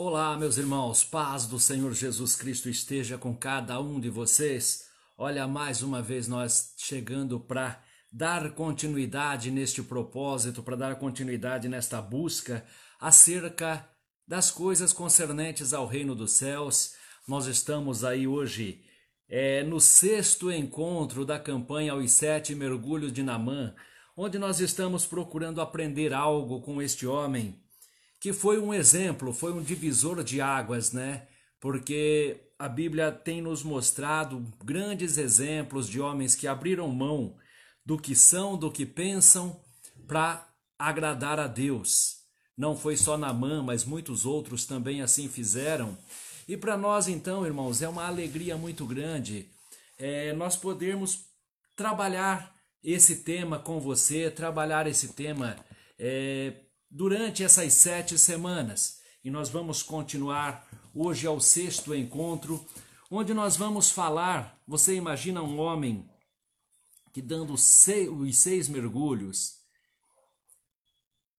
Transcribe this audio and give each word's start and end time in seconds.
Olá, 0.00 0.38
meus 0.38 0.56
irmãos, 0.56 1.02
paz 1.02 1.44
do 1.44 1.58
Senhor 1.58 1.92
Jesus 1.92 2.36
Cristo 2.36 2.68
esteja 2.68 3.18
com 3.18 3.34
cada 3.34 3.80
um 3.80 3.98
de 3.98 4.08
vocês. 4.08 4.84
Olha, 5.16 5.48
mais 5.48 5.82
uma 5.82 6.00
vez 6.00 6.28
nós 6.28 6.72
chegando 6.76 7.40
para 7.40 7.82
dar 8.12 8.52
continuidade 8.52 9.50
neste 9.50 9.82
propósito, 9.82 10.62
para 10.62 10.76
dar 10.76 10.94
continuidade 11.00 11.68
nesta 11.68 12.00
busca 12.00 12.64
acerca 13.00 13.90
das 14.24 14.52
coisas 14.52 14.92
concernentes 14.92 15.74
ao 15.74 15.84
reino 15.84 16.14
dos 16.14 16.30
céus. 16.30 16.94
Nós 17.26 17.46
estamos 17.46 18.04
aí 18.04 18.24
hoje 18.24 18.84
é, 19.28 19.64
no 19.64 19.80
sexto 19.80 20.52
encontro 20.52 21.24
da 21.24 21.40
campanha 21.40 21.96
Os 21.96 22.12
Sete 22.12 22.54
Mergulhos 22.54 23.12
de 23.12 23.24
Namã, 23.24 23.74
onde 24.16 24.38
nós 24.38 24.60
estamos 24.60 25.04
procurando 25.04 25.60
aprender 25.60 26.14
algo 26.14 26.62
com 26.62 26.80
este 26.80 27.04
homem 27.04 27.60
que 28.20 28.32
foi 28.32 28.58
um 28.58 28.74
exemplo, 28.74 29.32
foi 29.32 29.52
um 29.52 29.62
divisor 29.62 30.22
de 30.24 30.40
águas, 30.40 30.92
né? 30.92 31.26
Porque 31.60 32.40
a 32.58 32.68
Bíblia 32.68 33.12
tem 33.12 33.40
nos 33.40 33.62
mostrado 33.62 34.44
grandes 34.64 35.18
exemplos 35.18 35.88
de 35.88 36.00
homens 36.00 36.34
que 36.34 36.46
abriram 36.46 36.88
mão 36.88 37.36
do 37.84 37.96
que 37.96 38.14
são, 38.14 38.56
do 38.56 38.70
que 38.70 38.84
pensam, 38.84 39.60
para 40.06 40.48
agradar 40.78 41.38
a 41.38 41.46
Deus. 41.46 42.18
Não 42.56 42.76
foi 42.76 42.96
só 42.96 43.16
Namã, 43.16 43.62
mas 43.62 43.84
muitos 43.84 44.26
outros 44.26 44.66
também 44.66 45.00
assim 45.00 45.28
fizeram. 45.28 45.96
E 46.48 46.56
para 46.56 46.76
nós, 46.76 47.08
então, 47.08 47.46
irmãos, 47.46 47.82
é 47.82 47.88
uma 47.88 48.06
alegria 48.06 48.56
muito 48.56 48.84
grande 48.84 49.48
é, 49.98 50.32
nós 50.32 50.56
podermos 50.56 51.26
trabalhar 51.76 52.54
esse 52.82 53.16
tema 53.16 53.58
com 53.58 53.80
você, 53.80 54.30
trabalhar 54.30 54.86
esse 54.86 55.08
tema 55.08 55.56
é, 55.98 56.52
durante 56.90 57.44
essas 57.44 57.72
sete 57.74 58.18
semanas. 58.18 58.98
E 59.22 59.30
nós 59.30 59.48
vamos 59.48 59.82
continuar 59.82 60.66
hoje 60.94 61.26
ao 61.26 61.40
sexto 61.40 61.94
encontro, 61.94 62.64
onde 63.10 63.34
nós 63.34 63.56
vamos 63.56 63.90
falar. 63.90 64.60
Você 64.66 64.94
imagina 64.94 65.42
um 65.42 65.58
homem 65.58 66.08
que, 67.12 67.20
dando 67.20 67.56
seis, 67.56 68.08
os 68.08 68.38
seis 68.38 68.68
mergulhos, 68.68 69.58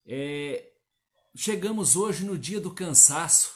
é, 0.05 0.71
chegamos 1.35 1.95
hoje 1.95 2.25
no 2.25 2.37
dia 2.37 2.59
do 2.59 2.73
cansaço, 2.73 3.53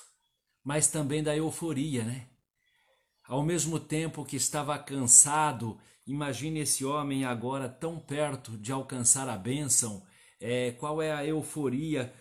mas 0.63 0.88
também 0.88 1.22
da 1.22 1.35
euforia, 1.35 2.03
né? 2.03 2.30
Ao 3.23 3.44
mesmo 3.44 3.80
tempo 3.80 4.25
que 4.25 4.35
estava 4.35 4.78
cansado, 4.78 5.80
imagine 6.05 6.59
esse 6.59 6.85
homem 6.85 7.25
agora 7.25 7.67
tão 7.67 8.00
perto 8.00 8.57
de 8.57 8.72
alcançar 8.72 9.28
a 9.28 9.38
bênção 9.38 10.05
é, 10.44 10.72
qual 10.72 11.02
é 11.02 11.09
a 11.09 11.25
euforia, 11.25 12.13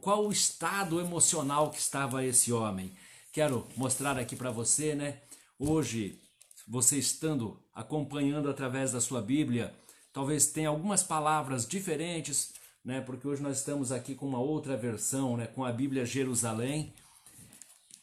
qual 0.00 0.26
o 0.26 0.30
estado 0.30 1.00
emocional 1.00 1.70
que 1.70 1.78
estava 1.80 2.24
esse 2.24 2.52
homem. 2.52 2.92
Quero 3.32 3.66
mostrar 3.76 4.16
aqui 4.16 4.36
para 4.36 4.52
você, 4.52 4.94
né? 4.94 5.18
Hoje, 5.58 6.20
você 6.68 6.96
estando 6.96 7.60
acompanhando 7.74 8.48
através 8.48 8.92
da 8.92 9.00
sua 9.00 9.20
Bíblia, 9.20 9.74
talvez 10.12 10.46
tenha 10.46 10.68
algumas 10.68 11.02
palavras 11.02 11.66
diferentes, 11.66 12.52
né? 12.84 13.00
Porque 13.00 13.26
hoje 13.26 13.42
nós 13.42 13.58
estamos 13.58 13.90
aqui 13.90 14.14
com 14.14 14.28
uma 14.28 14.38
outra 14.38 14.76
versão, 14.76 15.36
né? 15.36 15.48
Com 15.48 15.64
a 15.64 15.72
Bíblia 15.72 16.06
Jerusalém, 16.06 16.94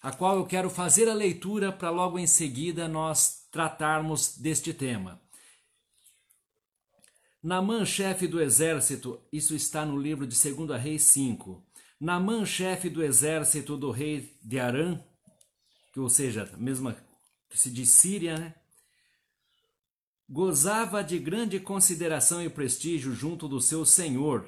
a 0.04 0.12
qual 0.12 0.36
eu 0.36 0.46
quero 0.46 0.70
fazer 0.70 1.08
a 1.08 1.14
leitura 1.14 1.72
para 1.72 1.90
logo 1.90 2.20
em 2.20 2.28
seguida 2.28 2.90
nós 2.90 3.48
tratarmos 3.50 4.38
deste 4.38 4.74
tema. 4.74 5.22
Namã, 7.44 7.84
chefe 7.84 8.28
do 8.28 8.40
exército, 8.40 9.20
isso 9.34 9.56
está 9.56 9.84
no 9.84 9.98
livro 9.98 10.28
de 10.28 10.38
2 10.40 10.80
Reis 10.80 11.02
5. 11.06 11.66
Namã, 12.00 12.46
chefe 12.46 12.88
do 12.88 13.04
exército 13.04 13.76
do 13.76 13.90
rei 13.90 14.38
de 14.44 14.60
Arã, 14.60 15.00
que 15.92 16.00
ou 16.00 16.08
seja, 16.08 16.48
mesma 16.56 16.96
que 17.50 17.60
se 17.60 17.72
diz 17.72 17.90
Síria, 17.90 18.38
né? 18.38 18.54
Gozava 20.30 21.04
de 21.04 21.18
grande 21.18 21.60
consideração 21.60 22.44
e 22.44 22.50
prestígio 22.50 23.12
junto 23.12 23.48
do 23.48 23.60
seu 23.60 23.86
senhor, 23.86 24.48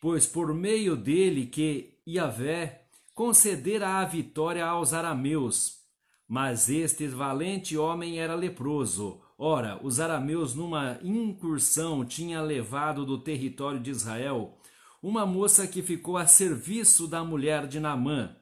pois 0.00 0.24
por 0.24 0.54
meio 0.54 0.96
dele 0.96 1.46
que 1.46 1.98
Iavé 2.06 2.86
concedera 3.12 3.98
a 3.98 4.04
vitória 4.04 4.64
aos 4.64 4.92
arameus. 4.92 5.80
Mas 6.28 6.70
este 6.70 7.08
valente 7.08 7.76
homem 7.76 8.20
era 8.20 8.36
leproso, 8.36 9.20
Ora, 9.36 9.80
os 9.82 9.98
arameus, 9.98 10.54
numa 10.54 10.98
incursão, 11.02 12.04
tinha 12.04 12.40
levado 12.40 13.04
do 13.04 13.18
território 13.18 13.80
de 13.80 13.90
Israel 13.90 14.56
uma 15.02 15.26
moça 15.26 15.66
que 15.66 15.82
ficou 15.82 16.16
a 16.16 16.26
serviço 16.26 17.08
da 17.08 17.24
mulher 17.24 17.66
de 17.66 17.80
Namã. 17.80 18.34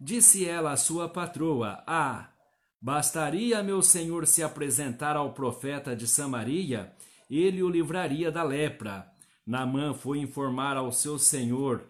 Disse 0.00 0.46
ela 0.46 0.72
à 0.72 0.76
sua 0.76 1.08
patroa: 1.08 1.84
Ah, 1.86 2.32
bastaria 2.80 3.62
meu 3.62 3.82
senhor 3.82 4.26
se 4.26 4.42
apresentar 4.42 5.14
ao 5.14 5.34
profeta 5.34 5.94
de 5.94 6.08
Samaria, 6.08 6.90
ele 7.28 7.62
o 7.62 7.68
livraria 7.68 8.32
da 8.32 8.42
lepra. 8.42 9.12
Namã 9.46 9.92
foi 9.92 10.20
informar 10.20 10.76
ao 10.76 10.90
seu 10.90 11.18
senhor 11.18 11.86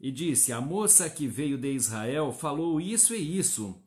e 0.00 0.10
disse: 0.10 0.52
A 0.52 0.60
moça 0.60 1.08
que 1.08 1.28
veio 1.28 1.56
de 1.56 1.72
Israel 1.72 2.32
falou 2.32 2.80
isso 2.80 3.14
e 3.14 3.38
isso. 3.38 3.80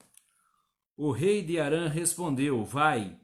O 0.96 1.12
rei 1.12 1.42
de 1.42 1.60
Arã 1.60 1.90
respondeu: 1.90 2.64
Vai 2.64 3.20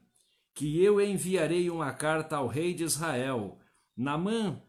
que 0.54 0.82
eu 0.82 1.00
enviarei 1.00 1.70
uma 1.70 1.92
carta 1.92 2.36
ao 2.36 2.46
rei 2.46 2.74
de 2.74 2.84
Israel. 2.84 3.58
Namã 3.96 4.62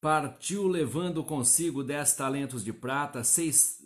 partiu 0.00 0.66
levando 0.66 1.24
consigo 1.24 1.82
dez 1.82 2.14
talentos 2.14 2.64
de 2.64 2.72
prata, 2.72 3.24
seis 3.24 3.78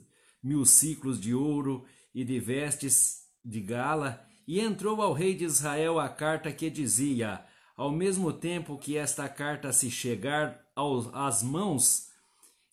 mil 0.43 0.65
ciclos 0.65 1.21
de 1.21 1.35
ouro 1.35 1.85
e 2.15 2.25
de 2.25 2.39
vestes 2.39 3.23
de 3.45 3.61
gala, 3.61 4.27
e 4.47 4.61
entrou 4.61 5.01
ao 5.01 5.13
rei 5.13 5.35
de 5.35 5.45
Israel 5.45 5.99
a 5.99 6.09
carta 6.09 6.53
que 6.53 6.69
dizia: 6.69 7.45
Ao 7.77 7.91
mesmo 7.91 8.33
tempo 8.33 8.79
que 8.79 8.97
esta 8.97 9.29
carta 9.29 9.73
se 9.73 9.91
chegar 9.91 10.67
às 11.13 11.43
mãos, 11.43 12.09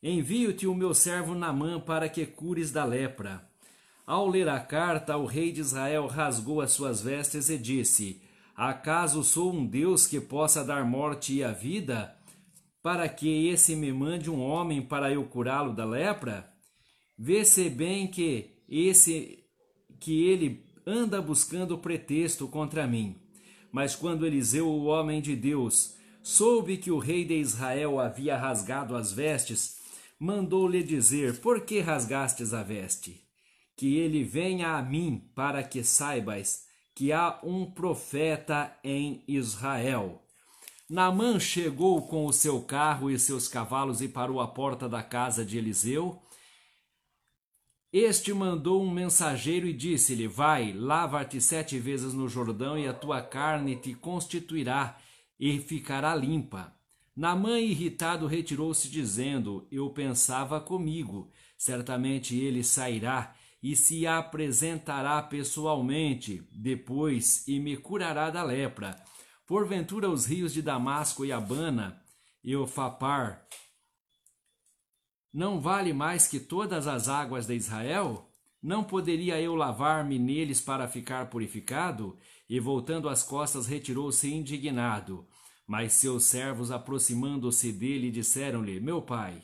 envio-te 0.02 0.68
o 0.68 0.74
meu 0.74 0.94
servo 0.94 1.36
Namã 1.36 1.80
para 1.80 2.10
que 2.10 2.26
cures 2.26 2.72
da 2.72 2.84
lepra. 2.86 3.49
Ao 4.10 4.28
ler 4.28 4.50
a 4.50 4.60
carta, 4.60 5.16
o 5.18 5.28
rei 5.28 5.52
de 5.52 5.62
Israel 5.62 6.08
rasgou 6.08 6.62
as 6.62 6.72
suas 6.72 7.00
vestes 7.00 7.48
e 7.48 7.60
disse: 7.60 8.20
Acaso 8.56 9.24
sou 9.24 9.54
um 9.54 9.64
Deus 9.64 10.08
que 10.08 10.20
possa 10.20 10.64
dar 10.64 10.84
morte 10.84 11.36
e 11.36 11.44
a 11.44 11.52
vida? 11.52 12.18
Para 12.82 13.08
que 13.08 13.48
esse 13.50 13.76
me 13.76 13.94
mande 13.94 14.28
um 14.28 14.42
homem 14.42 14.82
para 14.82 15.14
eu 15.14 15.24
curá-lo 15.26 15.76
da 15.76 15.86
lepra? 15.86 16.52
Vê-se 17.16 17.70
bem 17.70 18.08
que 18.08 18.50
esse 18.68 19.44
que 20.00 20.24
ele 20.24 20.66
anda 20.88 21.22
buscando 21.22 21.78
pretexto 21.78 22.48
contra 22.48 22.88
mim. 22.88 23.16
Mas 23.72 23.96
quando 23.96 24.26
Eliseu, 24.26 24.68
o 24.68 24.86
homem 24.86 25.22
de 25.22 25.36
Deus, 25.36 25.94
soube 26.24 26.78
que 26.78 26.90
o 26.90 26.98
rei 26.98 27.24
de 27.26 27.36
Israel 27.36 28.00
havia 28.00 28.36
rasgado 28.36 28.96
as 28.96 29.12
vestes, 29.12 29.78
mandou-lhe 30.20 30.82
dizer: 30.82 31.40
Por 31.42 31.62
que 31.62 31.80
rasgastes 31.80 32.56
a 32.56 32.64
veste? 32.64 33.29
Que 33.80 33.96
ele 33.96 34.26
venha 34.26 34.76
a 34.76 34.82
mim, 34.82 35.24
para 35.34 35.64
que 35.64 35.86
saibas 35.86 36.66
que 36.94 37.14
há 37.14 37.40
um 37.42 37.66
profeta 37.66 38.78
em 38.84 39.24
Israel. 39.26 40.22
Naamã 40.90 41.40
chegou 41.40 42.06
com 42.06 42.26
o 42.26 42.34
seu 42.34 42.62
carro 42.62 43.10
e 43.10 43.18
seus 43.18 43.48
cavalos 43.48 44.02
e 44.02 44.10
parou 44.10 44.42
à 44.42 44.48
porta 44.50 44.90
da 44.90 45.02
casa 45.02 45.46
de 45.46 45.58
Eliseu. 45.58 46.22
Este 47.94 48.34
mandou 48.34 48.84
um 48.84 48.92
mensageiro 48.92 49.66
e 49.66 49.72
disse-lhe: 49.72 50.28
Vai, 50.28 50.74
lava-te 50.74 51.40
sete 51.40 51.80
vezes 51.80 52.14
no 52.14 52.28
Jordão, 52.28 52.78
e 52.78 52.86
a 52.86 52.94
tua 52.94 53.22
carne 53.22 53.78
te 53.78 53.94
constituirá 53.94 54.98
e 55.40 55.58
ficará 55.58 56.14
limpa. 56.14 56.76
Naamã, 57.16 57.58
irritado, 57.62 58.28
retirou-se, 58.28 58.90
dizendo: 58.90 59.66
Eu 59.72 59.90
pensava 59.92 60.60
comigo, 60.60 61.32
certamente 61.58 62.36
ele 62.36 62.62
sairá 62.62 63.39
e 63.62 63.76
se 63.76 64.08
apresentará 64.08 65.22
pessoalmente 65.22 66.48
depois 66.52 67.48
e 67.48 67.60
me 67.60 67.76
curará 67.78 68.30
da 68.30 68.44
lepra. 68.44 68.96
Porventura 69.46 70.10
os 70.10 70.26
rios 70.26 70.54
de 70.54 70.62
Damasco 70.62 71.26
e 71.26 71.32
Abana 71.32 72.02
e 72.44 72.56
o 72.56 72.66
Fapar 72.66 73.46
não 75.32 75.60
vale 75.60 75.94
mais 75.94 76.28
que 76.28 76.40
todas 76.40 76.88
as 76.88 77.08
águas 77.08 77.46
de 77.46 77.54
Israel? 77.54 78.28
Não 78.62 78.84
poderia 78.84 79.40
eu 79.40 79.54
lavar-me 79.54 80.18
neles 80.18 80.60
para 80.60 80.88
ficar 80.88 81.30
purificado? 81.30 82.18
E 82.50 82.60
voltando 82.60 83.08
as 83.08 83.22
costas, 83.22 83.68
retirou-se 83.68 84.28
indignado. 84.28 85.28
Mas 85.68 85.94
seus 85.94 86.24
servos, 86.24 86.72
aproximando-se 86.72 87.72
dele, 87.72 88.10
disseram-lhe: 88.10 88.80
Meu 88.80 89.04
pai, 89.04 89.44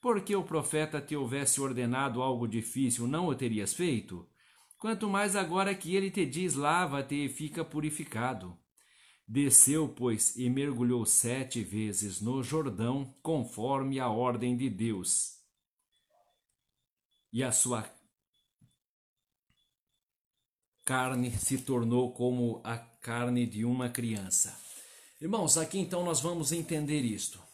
porque 0.00 0.34
o 0.34 0.44
profeta 0.44 1.00
te 1.00 1.16
houvesse 1.16 1.60
ordenado 1.60 2.22
algo 2.22 2.46
difícil, 2.46 3.06
não 3.06 3.26
o 3.26 3.34
terias 3.34 3.74
feito? 3.74 4.28
Quanto 4.78 5.08
mais 5.08 5.34
agora 5.34 5.74
que 5.74 5.96
ele 5.96 6.10
te 6.10 6.24
diz: 6.24 6.54
lava-te 6.54 7.24
e 7.24 7.28
fica 7.28 7.64
purificado. 7.64 8.56
Desceu, 9.26 9.88
pois, 9.88 10.36
e 10.36 10.48
mergulhou 10.48 11.04
sete 11.04 11.62
vezes 11.62 12.20
no 12.20 12.42
Jordão, 12.42 13.14
conforme 13.22 14.00
a 14.00 14.08
ordem 14.08 14.56
de 14.56 14.70
Deus. 14.70 15.38
e 17.32 17.42
a 17.42 17.52
sua 17.52 17.88
carne 20.84 21.30
se 21.30 21.58
tornou 21.58 22.12
como 22.12 22.62
a 22.64 22.78
carne 22.78 23.46
de 23.46 23.64
uma 23.64 23.90
criança. 23.90 24.58
Irmãos, 25.20 25.58
aqui 25.58 25.78
então 25.78 26.04
nós 26.04 26.20
vamos 26.20 26.52
entender 26.52 27.02
isto. 27.02 27.47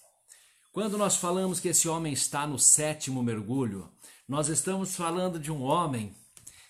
Quando 0.74 0.98
nós 0.98 1.14
falamos 1.14 1.60
que 1.60 1.68
esse 1.68 1.88
homem 1.88 2.12
está 2.12 2.48
no 2.48 2.58
sétimo 2.58 3.22
mergulho, 3.22 3.88
nós 4.28 4.48
estamos 4.48 4.96
falando 4.96 5.38
de 5.38 5.52
um 5.52 5.62
homem 5.62 6.12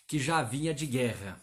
que 0.07 0.19
já 0.19 0.43
vinha 0.43 0.75
de 0.75 0.85
guerra, 0.85 1.41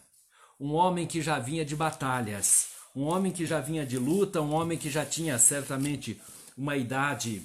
um 0.60 0.72
homem 0.74 1.04
que 1.04 1.20
já 1.20 1.40
vinha 1.40 1.64
de 1.64 1.74
batalhas, 1.74 2.68
um 2.94 3.02
homem 3.02 3.32
que 3.32 3.44
já 3.44 3.58
vinha 3.58 3.84
de 3.84 3.98
luta, 3.98 4.40
um 4.40 4.54
homem 4.54 4.78
que 4.78 4.88
já 4.88 5.04
tinha 5.04 5.40
certamente 5.40 6.20
uma 6.56 6.76
idade 6.76 7.42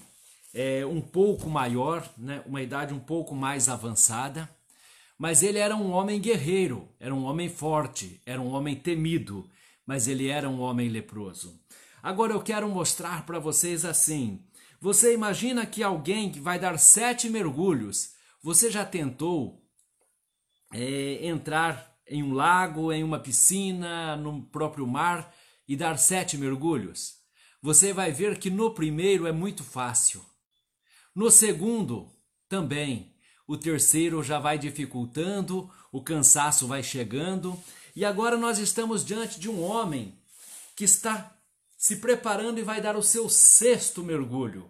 é, 0.54 0.86
um 0.86 1.02
pouco 1.02 1.50
maior, 1.50 2.08
né, 2.16 2.44
uma 2.46 2.62
idade 2.62 2.94
um 2.94 3.00
pouco 3.00 3.34
mais 3.34 3.68
avançada, 3.68 4.48
mas 5.18 5.42
ele 5.42 5.58
era 5.58 5.75
um 5.75 5.90
homem 5.94 6.22
guerreiro, 6.22 6.88
era 7.00 7.16
um 7.16 7.25
homem 7.25 7.50
forte, 7.50 8.22
era 8.24 8.40
um 8.40 8.54
homem 8.54 8.75
temido, 8.75 9.50
mas 9.84 10.08
ele 10.08 10.28
era 10.28 10.48
um 10.48 10.60
homem 10.60 10.90
leproso. 10.90 11.60
Agora 12.04 12.34
eu 12.34 12.42
quero 12.44 12.69
mostrar 12.69 13.25
para 13.25 13.40
vocês 13.40 13.84
assim: 13.84 14.46
você 14.79 15.13
imagina 15.13 15.65
que 15.65 15.81
alguém 15.83 16.31
que 16.31 16.39
vai 16.39 16.59
dar 16.59 16.77
sete 16.77 17.29
mergulhos, 17.29 18.12
você 18.41 18.69
já 18.69 18.85
tentou 18.85 19.63
é, 20.74 21.25
entrar 21.25 21.95
em 22.07 22.24
um 22.24 22.33
lago, 22.33 22.91
em 22.91 23.03
uma 23.03 23.19
piscina, 23.19 24.15
no 24.15 24.44
próprio 24.44 24.85
mar 24.88 25.33
e 25.68 25.75
dar 25.75 25.97
sete 25.97 26.38
mergulhos? 26.38 27.15
Você 27.62 27.91
vai 27.91 28.12
ver 28.12 28.38
que 28.38 28.50
no 28.50 28.74
primeiro 28.74 29.25
é 29.25 29.31
muito 29.31 29.63
fácil. 29.63 30.24
No 31.15 31.31
segundo, 31.31 32.12
também. 32.47 33.13
O 33.47 33.57
terceiro 33.57 34.21
já 34.21 34.39
vai 34.39 34.57
dificultando, 34.57 35.69
o 35.91 36.01
cansaço 36.01 36.68
vai 36.68 36.83
chegando, 36.83 37.57
e 37.95 38.03
agora 38.03 38.38
nós 38.38 38.59
estamos 38.59 39.06
diante 39.06 39.39
de 39.39 39.50
um 39.50 39.63
homem 39.63 40.19
que 40.75 40.83
está 40.83 41.37
se 41.88 41.95
preparando 41.95 42.60
e 42.60 42.63
vai 42.63 42.81
dar 42.81 42.98
o 42.98 43.01
seu 43.01 43.30
sexto 43.30 44.04
mergulho. 44.04 44.69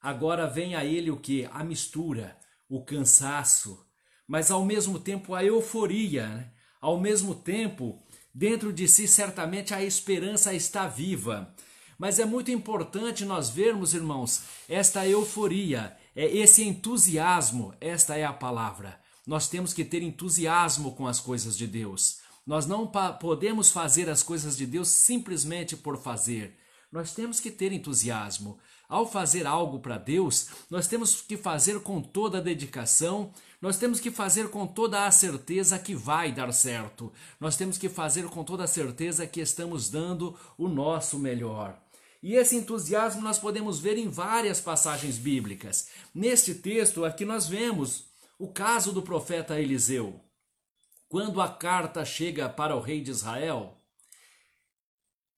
Agora 0.00 0.44
vem 0.44 0.74
a 0.74 0.84
ele 0.84 1.08
o 1.08 1.16
que? 1.16 1.48
A 1.52 1.62
mistura, 1.62 2.36
o 2.68 2.84
cansaço, 2.84 3.86
mas 4.26 4.50
ao 4.50 4.64
mesmo 4.64 4.98
tempo 4.98 5.36
a 5.36 5.44
euforia, 5.44 6.26
né? 6.26 6.52
ao 6.80 6.98
mesmo 6.98 7.32
tempo, 7.32 7.96
dentro 8.34 8.72
de 8.72 8.88
si 8.88 9.06
certamente 9.06 9.72
a 9.72 9.84
esperança 9.84 10.52
está 10.52 10.88
viva. 10.88 11.54
Mas 11.96 12.18
é 12.18 12.24
muito 12.24 12.50
importante 12.50 13.24
nós 13.24 13.48
vermos, 13.48 13.94
irmãos, 13.94 14.42
esta 14.68 15.06
euforia, 15.06 15.96
é 16.16 16.26
esse 16.26 16.64
entusiasmo, 16.64 17.72
esta 17.80 18.16
é 18.16 18.24
a 18.24 18.32
palavra. 18.32 19.00
Nós 19.24 19.48
temos 19.48 19.72
que 19.72 19.84
ter 19.84 20.02
entusiasmo 20.02 20.96
com 20.96 21.06
as 21.06 21.20
coisas 21.20 21.56
de 21.56 21.68
Deus. 21.68 22.18
Nós 22.46 22.66
não 22.66 22.90
podemos 23.20 23.70
fazer 23.70 24.10
as 24.10 24.22
coisas 24.22 24.56
de 24.56 24.66
Deus 24.66 24.88
simplesmente 24.88 25.76
por 25.76 25.96
fazer. 25.96 26.56
Nós 26.90 27.14
temos 27.14 27.40
que 27.40 27.50
ter 27.50 27.72
entusiasmo. 27.72 28.58
Ao 28.88 29.10
fazer 29.10 29.46
algo 29.46 29.78
para 29.78 29.96
Deus, 29.96 30.48
nós 30.68 30.86
temos 30.86 31.22
que 31.22 31.38
fazer 31.38 31.80
com 31.80 32.02
toda 32.02 32.38
a 32.38 32.42
dedicação, 32.42 33.32
nós 33.60 33.78
temos 33.78 33.98
que 33.98 34.10
fazer 34.10 34.50
com 34.50 34.66
toda 34.66 35.06
a 35.06 35.10
certeza 35.10 35.78
que 35.78 35.94
vai 35.94 36.30
dar 36.30 36.52
certo. 36.52 37.10
Nós 37.40 37.56
temos 37.56 37.78
que 37.78 37.88
fazer 37.88 38.24
com 38.24 38.44
toda 38.44 38.64
a 38.64 38.66
certeza 38.66 39.26
que 39.26 39.40
estamos 39.40 39.88
dando 39.88 40.36
o 40.58 40.68
nosso 40.68 41.18
melhor. 41.18 41.80
E 42.22 42.34
esse 42.34 42.56
entusiasmo 42.56 43.22
nós 43.22 43.38
podemos 43.38 43.80
ver 43.80 43.96
em 43.96 44.08
várias 44.08 44.60
passagens 44.60 45.16
bíblicas. 45.16 45.88
Neste 46.14 46.54
texto 46.54 47.04
aqui 47.04 47.24
nós 47.24 47.48
vemos 47.48 48.04
o 48.38 48.48
caso 48.48 48.92
do 48.92 49.00
profeta 49.00 49.58
Eliseu. 49.58 50.20
Quando 51.12 51.42
a 51.42 51.48
carta 51.50 52.06
chega 52.06 52.48
para 52.48 52.74
o 52.74 52.80
rei 52.80 53.02
de 53.02 53.10
Israel, 53.10 53.76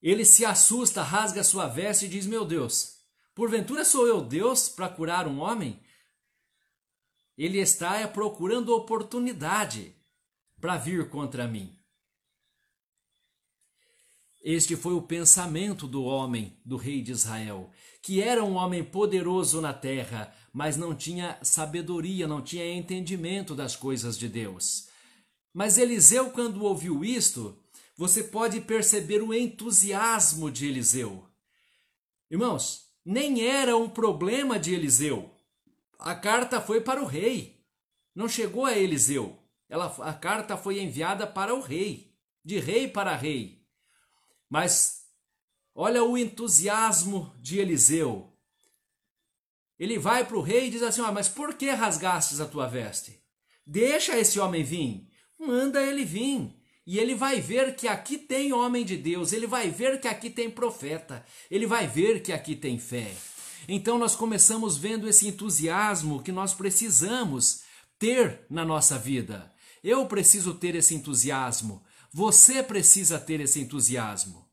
ele 0.00 0.24
se 0.24 0.44
assusta, 0.44 1.02
rasga 1.02 1.42
sua 1.42 1.66
veste 1.66 2.04
e 2.04 2.08
diz: 2.08 2.28
Meu 2.28 2.44
Deus, 2.44 3.00
porventura 3.34 3.84
sou 3.84 4.06
eu 4.06 4.20
Deus 4.20 4.68
para 4.68 4.88
curar 4.88 5.26
um 5.26 5.40
homem? 5.40 5.80
Ele 7.36 7.58
está 7.58 8.06
procurando 8.06 8.72
oportunidade 8.72 9.92
para 10.60 10.76
vir 10.76 11.10
contra 11.10 11.48
mim. 11.48 11.76
Este 14.44 14.76
foi 14.76 14.94
o 14.94 15.02
pensamento 15.02 15.88
do 15.88 16.04
homem, 16.04 16.56
do 16.64 16.76
rei 16.76 17.02
de 17.02 17.10
Israel, 17.10 17.68
que 18.00 18.22
era 18.22 18.44
um 18.44 18.54
homem 18.54 18.84
poderoso 18.84 19.60
na 19.60 19.74
terra, 19.74 20.32
mas 20.52 20.76
não 20.76 20.94
tinha 20.94 21.36
sabedoria, 21.42 22.28
não 22.28 22.40
tinha 22.40 22.72
entendimento 22.72 23.56
das 23.56 23.74
coisas 23.74 24.16
de 24.16 24.28
Deus. 24.28 24.93
Mas 25.54 25.78
Eliseu, 25.78 26.32
quando 26.32 26.64
ouviu 26.64 27.04
isto, 27.04 27.56
você 27.96 28.24
pode 28.24 28.60
perceber 28.60 29.22
o 29.22 29.32
entusiasmo 29.32 30.50
de 30.50 30.66
Eliseu. 30.66 31.28
Irmãos, 32.28 32.88
nem 33.04 33.46
era 33.46 33.76
um 33.76 33.88
problema 33.88 34.58
de 34.58 34.74
Eliseu. 34.74 35.32
A 35.96 36.16
carta 36.16 36.60
foi 36.60 36.80
para 36.80 37.00
o 37.00 37.06
rei, 37.06 37.64
não 38.12 38.28
chegou 38.28 38.66
a 38.66 38.76
Eliseu. 38.76 39.38
Ela, 39.68 39.86
a 40.00 40.12
carta 40.12 40.56
foi 40.56 40.80
enviada 40.80 41.24
para 41.24 41.54
o 41.54 41.60
rei, 41.60 42.12
de 42.44 42.58
rei 42.58 42.88
para 42.88 43.14
rei. 43.14 43.64
Mas 44.50 45.04
olha 45.72 46.02
o 46.02 46.18
entusiasmo 46.18 47.32
de 47.38 47.60
Eliseu. 47.60 48.36
Ele 49.78 49.98
vai 49.98 50.26
para 50.26 50.36
o 50.36 50.42
rei 50.42 50.66
e 50.66 50.70
diz 50.70 50.82
assim: 50.82 51.00
ah, 51.00 51.12
Mas 51.12 51.28
por 51.28 51.54
que 51.54 51.70
rasgastes 51.70 52.40
a 52.40 52.46
tua 52.46 52.66
veste? 52.66 53.22
Deixa 53.66 54.16
esse 54.18 54.38
homem 54.38 54.62
vir, 54.62 55.08
manda 55.46 55.82
ele 55.82 56.04
vir. 56.04 56.50
E 56.86 56.98
ele 56.98 57.14
vai 57.14 57.40
ver 57.40 57.76
que 57.76 57.88
aqui 57.88 58.18
tem 58.18 58.52
homem 58.52 58.84
de 58.84 58.96
Deus, 58.96 59.32
ele 59.32 59.46
vai 59.46 59.70
ver 59.70 60.00
que 60.00 60.06
aqui 60.06 60.28
tem 60.28 60.50
profeta, 60.50 61.24
ele 61.50 61.66
vai 61.66 61.86
ver 61.86 62.20
que 62.22 62.30
aqui 62.30 62.54
tem 62.54 62.78
fé. 62.78 63.10
Então 63.66 63.98
nós 63.98 64.14
começamos 64.14 64.76
vendo 64.76 65.08
esse 65.08 65.26
entusiasmo 65.26 66.22
que 66.22 66.30
nós 66.30 66.52
precisamos 66.52 67.62
ter 67.98 68.44
na 68.50 68.66
nossa 68.66 68.98
vida. 68.98 69.50
Eu 69.82 70.06
preciso 70.06 70.54
ter 70.54 70.74
esse 70.74 70.94
entusiasmo, 70.94 71.82
você 72.12 72.62
precisa 72.62 73.18
ter 73.18 73.40
esse 73.40 73.60
entusiasmo. 73.60 74.46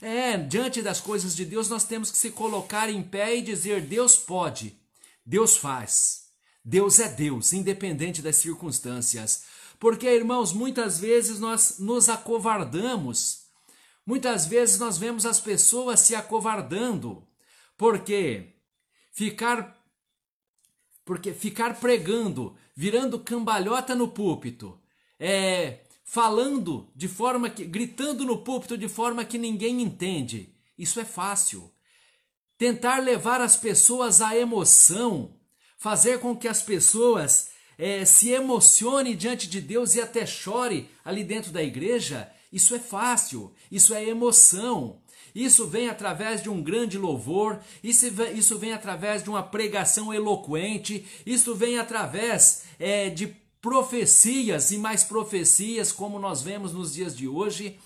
É, 0.00 0.36
diante 0.36 0.82
das 0.82 1.00
coisas 1.00 1.36
de 1.36 1.44
Deus, 1.44 1.68
nós 1.68 1.84
temos 1.84 2.10
que 2.10 2.18
se 2.18 2.30
colocar 2.30 2.90
em 2.90 3.02
pé 3.02 3.36
e 3.36 3.42
dizer: 3.42 3.82
Deus 3.82 4.16
pode, 4.16 4.78
Deus 5.24 5.56
faz. 5.56 6.24
Deus 6.64 6.98
é 6.98 7.08
Deus, 7.08 7.52
independente 7.52 8.22
das 8.22 8.36
circunstâncias. 8.36 9.44
Porque, 9.84 10.08
irmãos, 10.08 10.54
muitas 10.54 10.98
vezes 10.98 11.38
nós 11.38 11.78
nos 11.78 12.08
acovardamos. 12.08 13.48
Muitas 14.06 14.46
vezes 14.46 14.78
nós 14.78 14.96
vemos 14.96 15.26
as 15.26 15.38
pessoas 15.38 16.00
se 16.00 16.14
acovardando. 16.14 17.28
Porque 17.76 18.54
ficar 19.12 19.78
porque 21.04 21.34
ficar 21.34 21.78
pregando, 21.78 22.56
virando 22.74 23.18
cambalhota 23.18 23.94
no 23.94 24.08
púlpito, 24.08 24.80
é 25.20 25.80
falando 26.02 26.90
de 26.96 27.06
forma 27.06 27.50
que 27.50 27.66
gritando 27.66 28.24
no 28.24 28.38
púlpito 28.38 28.78
de 28.78 28.88
forma 28.88 29.22
que 29.22 29.36
ninguém 29.36 29.82
entende. 29.82 30.56
Isso 30.78 30.98
é 30.98 31.04
fácil. 31.04 31.70
Tentar 32.56 33.00
levar 33.00 33.42
as 33.42 33.54
pessoas 33.54 34.22
à 34.22 34.34
emoção, 34.34 35.38
fazer 35.76 36.20
com 36.20 36.34
que 36.34 36.48
as 36.48 36.62
pessoas 36.62 37.52
é, 37.78 38.04
se 38.04 38.30
emocionem 38.30 39.16
diante 39.16 39.48
de 39.48 39.60
Deus 39.60 39.94
e 39.94 40.00
até 40.00 40.24
chore 40.26 40.88
ali 41.04 41.24
dentro 41.24 41.50
da 41.50 41.62
igreja, 41.62 42.30
isso 42.52 42.74
é 42.74 42.78
fácil, 42.78 43.52
isso 43.70 43.94
é 43.94 44.08
emoção. 44.08 44.98
Isso 45.34 45.66
vem 45.66 45.88
através 45.88 46.40
de 46.40 46.48
um 46.48 46.62
grande 46.62 46.96
louvor, 46.96 47.58
isso 47.82 48.08
vem, 48.12 48.38
isso 48.38 48.56
vem 48.56 48.72
através 48.72 49.24
de 49.24 49.28
uma 49.28 49.42
pregação 49.42 50.14
eloquente, 50.14 51.04
isso 51.26 51.56
vem 51.56 51.76
através 51.76 52.62
é, 52.78 53.10
de 53.10 53.34
profecias 53.60 54.70
e 54.70 54.78
mais 54.78 55.02
profecias, 55.02 55.90
como 55.90 56.20
nós 56.20 56.42
vemos 56.42 56.72
nos 56.72 56.94
dias 56.94 57.16
de 57.16 57.26
hoje, 57.26 57.76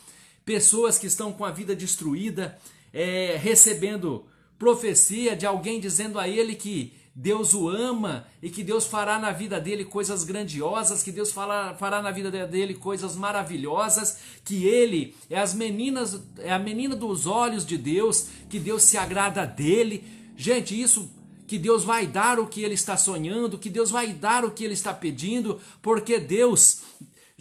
pessoas 0.45 0.99
que 0.99 1.07
estão 1.07 1.33
com 1.33 1.45
a 1.45 1.51
vida 1.51 1.75
destruída, 1.75 2.59
é, 2.93 3.39
recebendo 3.41 4.27
profecia 4.59 5.35
de 5.35 5.47
alguém 5.47 5.81
dizendo 5.81 6.19
a 6.19 6.29
ele 6.29 6.55
que 6.55 6.93
Deus 7.21 7.53
o 7.53 7.69
ama 7.69 8.29
e 8.41 8.49
que 8.49 8.63
Deus 8.63 8.87
fará 8.87 9.19
na 9.19 9.33
vida 9.33 9.61
dele 9.61 9.85
coisas 9.85 10.23
grandiosas, 10.23 11.03
que 11.03 11.11
Deus 11.11 11.33
fará, 11.33 11.75
fará 11.75 12.01
na 12.01 12.13
vida 12.13 12.31
dele 12.47 12.75
coisas 12.75 13.17
maravilhosas, 13.17 14.19
que 14.45 14.65
ele 14.65 15.17
é 15.29 15.37
as 15.37 15.53
meninas, 15.53 16.23
é 16.39 16.53
a 16.53 16.61
menina 16.61 16.95
dos 16.95 17.27
olhos 17.27 17.67
de 17.67 17.77
Deus, 17.77 18.29
que 18.49 18.61
Deus 18.61 18.85
se 18.85 18.97
agrada 18.97 19.45
dele. 19.45 20.05
Gente, 20.37 20.81
isso 20.81 21.11
que 21.49 21.59
Deus 21.59 21.83
vai 21.83 22.07
dar 22.07 22.39
o 22.39 22.47
que 22.47 22.63
ele 22.63 22.75
está 22.75 22.97
sonhando, 22.97 23.59
que 23.59 23.69
Deus 23.69 23.91
vai 23.91 24.13
dar 24.13 24.45
o 24.45 24.53
que 24.53 24.63
ele 24.63 24.75
está 24.75 24.95
pedindo, 24.95 25.61
porque 25.83 26.21
Deus 26.21 26.83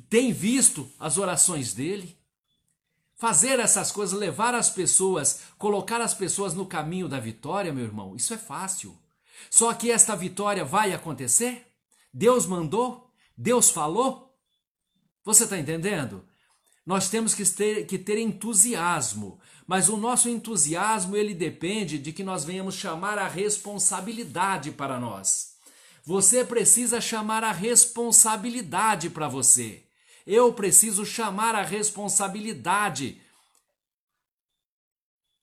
tem 0.09 0.33
visto 0.33 0.89
as 0.99 1.19
orações 1.19 1.75
dele. 1.75 2.17
Fazer 3.15 3.59
essas 3.59 3.91
coisas, 3.91 4.17
levar 4.17 4.55
as 4.55 4.71
pessoas, 4.71 5.41
colocar 5.55 6.01
as 6.01 6.15
pessoas 6.15 6.55
no 6.55 6.65
caminho 6.65 7.07
da 7.07 7.19
vitória, 7.19 7.71
meu 7.71 7.83
irmão, 7.83 8.15
isso 8.15 8.33
é 8.33 8.37
fácil. 8.37 8.97
Só 9.49 9.73
que 9.73 9.91
esta 9.91 10.15
vitória 10.15 10.63
vai 10.63 10.93
acontecer? 10.93 11.67
Deus 12.13 12.45
mandou? 12.45 13.11
Deus 13.37 13.69
falou? 13.69 14.35
Você 15.23 15.43
está 15.43 15.57
entendendo? 15.57 16.25
Nós 16.85 17.09
temos 17.09 17.35
que 17.35 17.43
ter, 17.45 17.85
que 17.85 17.97
ter 17.97 18.17
entusiasmo, 18.17 19.39
mas 19.67 19.89
o 19.89 19.97
nosso 19.97 20.29
entusiasmo 20.29 21.17
ele 21.17 21.33
depende 21.33 21.99
de 21.99 22.13
que 22.13 22.23
nós 22.23 22.45
venhamos 22.45 22.75
chamar 22.75 23.17
a 23.17 23.27
responsabilidade 23.27 24.71
para 24.71 24.97
nós. 24.97 25.57
Você 26.05 26.45
precisa 26.45 27.01
chamar 27.01 27.43
a 27.43 27.51
responsabilidade 27.51 29.09
para 29.09 29.27
você. 29.27 29.83
Eu 30.25 30.53
preciso 30.53 31.05
chamar 31.05 31.55
a 31.55 31.61
responsabilidade 31.61 33.21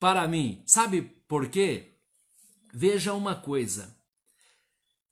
para 0.01 0.27
mim. 0.27 0.63
Sabe 0.65 1.03
por 1.29 1.49
quê? 1.49 1.94
Veja 2.77 3.15
uma 3.15 3.37
coisa. 3.37 3.97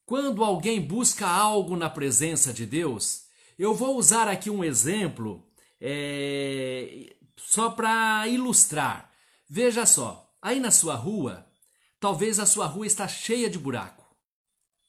Quando 0.05 0.43
alguém 0.43 0.81
busca 0.81 1.25
algo 1.25 1.77
na 1.77 1.89
presença 1.89 2.51
de 2.51 2.65
Deus, 2.65 3.23
eu 3.57 3.73
vou 3.73 3.95
usar 3.95 4.27
aqui 4.27 4.49
um 4.49 4.65
exemplo 4.65 5.47
é, 5.79 7.15
só 7.37 7.69
para 7.69 8.27
ilustrar. 8.27 9.09
Veja 9.47 9.85
só, 9.85 10.29
aí 10.41 10.59
na 10.59 10.71
sua 10.71 10.95
rua, 10.95 11.47
talvez 12.01 12.37
a 12.37 12.45
sua 12.45 12.65
rua 12.65 12.85
está 12.85 13.07
cheia 13.07 13.49
de 13.49 13.57
buraco. 13.57 14.13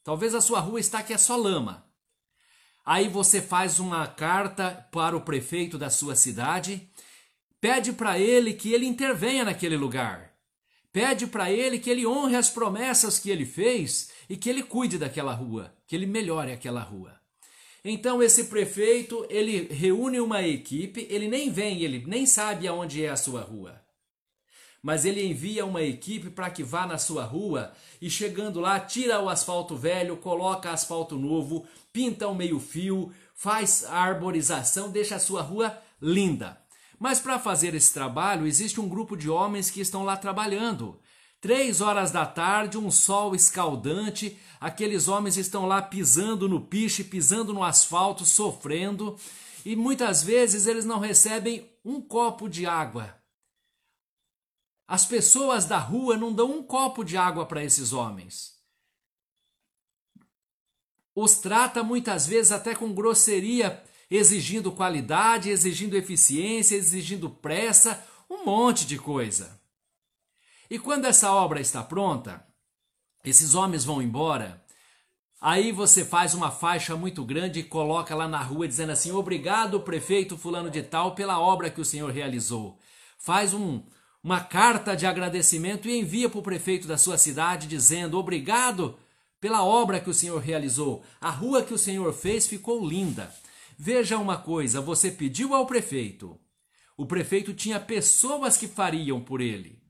Talvez 0.02 0.34
a 0.34 0.40
sua 0.40 0.58
rua 0.58 0.80
está 0.80 1.00
que 1.00 1.12
é 1.12 1.18
só 1.18 1.36
lama. 1.36 1.88
Aí 2.84 3.08
você 3.08 3.40
faz 3.40 3.78
uma 3.78 4.04
carta 4.08 4.88
para 4.90 5.16
o 5.16 5.20
prefeito 5.20 5.78
da 5.78 5.90
sua 5.90 6.16
cidade, 6.16 6.90
pede 7.60 7.92
para 7.92 8.18
ele 8.18 8.52
que 8.52 8.72
ele 8.72 8.84
intervenha 8.84 9.44
naquele 9.44 9.76
lugar. 9.76 10.33
Pede 10.94 11.26
para 11.26 11.50
ele 11.50 11.80
que 11.80 11.90
ele 11.90 12.06
honre 12.06 12.36
as 12.36 12.48
promessas 12.48 13.18
que 13.18 13.28
ele 13.28 13.44
fez 13.44 14.10
e 14.30 14.36
que 14.36 14.48
ele 14.48 14.62
cuide 14.62 14.96
daquela 14.96 15.34
rua, 15.34 15.74
que 15.88 15.96
ele 15.96 16.06
melhore 16.06 16.52
aquela 16.52 16.82
rua. 16.82 17.18
Então 17.84 18.22
esse 18.22 18.44
prefeito, 18.44 19.26
ele 19.28 19.66
reúne 19.74 20.20
uma 20.20 20.40
equipe, 20.46 21.04
ele 21.10 21.26
nem 21.26 21.50
vem, 21.50 21.82
ele 21.82 22.04
nem 22.06 22.24
sabe 22.26 22.68
aonde 22.68 23.04
é 23.04 23.08
a 23.10 23.16
sua 23.16 23.40
rua. 23.40 23.82
Mas 24.80 25.04
ele 25.04 25.26
envia 25.26 25.66
uma 25.66 25.82
equipe 25.82 26.30
para 26.30 26.48
que 26.48 26.62
vá 26.62 26.86
na 26.86 26.96
sua 26.96 27.24
rua 27.24 27.72
e 28.00 28.08
chegando 28.08 28.60
lá, 28.60 28.78
tira 28.78 29.20
o 29.20 29.28
asfalto 29.28 29.74
velho, 29.74 30.16
coloca 30.18 30.70
asfalto 30.70 31.18
novo, 31.18 31.66
pinta 31.92 32.28
o 32.28 32.36
meio-fio, 32.36 33.12
faz 33.34 33.84
arborização, 33.84 34.92
deixa 34.92 35.16
a 35.16 35.18
sua 35.18 35.42
rua 35.42 35.76
linda. 36.00 36.63
Mas 36.98 37.20
para 37.20 37.38
fazer 37.38 37.74
esse 37.74 37.92
trabalho, 37.92 38.46
existe 38.46 38.80
um 38.80 38.88
grupo 38.88 39.16
de 39.16 39.28
homens 39.28 39.70
que 39.70 39.80
estão 39.80 40.04
lá 40.04 40.16
trabalhando. 40.16 41.00
Três 41.40 41.80
horas 41.80 42.10
da 42.10 42.24
tarde, 42.24 42.78
um 42.78 42.90
sol 42.90 43.34
escaldante, 43.34 44.38
aqueles 44.58 45.08
homens 45.08 45.36
estão 45.36 45.66
lá 45.66 45.82
pisando 45.82 46.48
no 46.48 46.60
piche, 46.60 47.04
pisando 47.04 47.52
no 47.52 47.62
asfalto, 47.62 48.24
sofrendo, 48.24 49.18
e 49.64 49.76
muitas 49.76 50.22
vezes 50.22 50.66
eles 50.66 50.84
não 50.84 50.98
recebem 50.98 51.70
um 51.84 52.00
copo 52.00 52.48
de 52.48 52.64
água. 52.64 53.14
As 54.86 55.04
pessoas 55.04 55.64
da 55.64 55.78
rua 55.78 56.16
não 56.16 56.32
dão 56.32 56.50
um 56.50 56.62
copo 56.62 57.04
de 57.04 57.16
água 57.16 57.44
para 57.44 57.64
esses 57.64 57.92
homens. 57.92 58.54
Os 61.14 61.36
trata 61.36 61.82
muitas 61.82 62.26
vezes 62.26 62.52
até 62.52 62.74
com 62.74 62.92
grosseria, 62.92 63.82
exigindo 64.10 64.72
qualidade, 64.72 65.50
exigindo 65.50 65.96
eficiência, 65.96 66.76
exigindo 66.76 67.28
pressa, 67.30 68.04
um 68.28 68.44
monte 68.44 68.86
de 68.86 68.98
coisa. 68.98 69.60
E 70.70 70.78
quando 70.78 71.04
essa 71.04 71.32
obra 71.32 71.60
está 71.60 71.82
pronta, 71.82 72.44
esses 73.24 73.54
homens 73.54 73.84
vão 73.84 74.02
embora. 74.02 74.62
Aí 75.40 75.72
você 75.72 76.04
faz 76.04 76.32
uma 76.34 76.50
faixa 76.50 76.96
muito 76.96 77.24
grande 77.24 77.60
e 77.60 77.64
coloca 77.64 78.14
lá 78.14 78.26
na 78.26 78.42
rua 78.42 78.66
dizendo 78.66 78.92
assim: 78.92 79.12
Obrigado, 79.12 79.80
prefeito 79.80 80.38
Fulano 80.38 80.70
de 80.70 80.82
Tal, 80.82 81.14
pela 81.14 81.38
obra 81.38 81.70
que 81.70 81.80
o 81.80 81.84
senhor 81.84 82.10
realizou. 82.10 82.78
Faz 83.18 83.52
um, 83.52 83.82
uma 84.22 84.40
carta 84.40 84.96
de 84.96 85.06
agradecimento 85.06 85.86
e 85.88 85.98
envia 85.98 86.30
para 86.30 86.38
o 86.38 86.42
prefeito 86.42 86.88
da 86.88 86.96
sua 86.96 87.18
cidade 87.18 87.66
dizendo: 87.66 88.18
Obrigado 88.18 88.98
pela 89.38 89.62
obra 89.62 90.00
que 90.00 90.08
o 90.08 90.14
senhor 90.14 90.40
realizou. 90.40 91.02
A 91.20 91.28
rua 91.28 91.62
que 91.62 91.74
o 91.74 91.78
senhor 91.78 92.12
fez 92.14 92.46
ficou 92.46 92.86
linda. 92.86 93.30
Veja 93.76 94.18
uma 94.18 94.36
coisa: 94.36 94.80
você 94.80 95.10
pediu 95.10 95.54
ao 95.54 95.66
prefeito. 95.66 96.38
O 96.96 97.06
prefeito 97.06 97.52
tinha 97.52 97.80
pessoas 97.80 98.56
que 98.56 98.68
fariam 98.68 99.20
por 99.20 99.40
ele. 99.40 99.82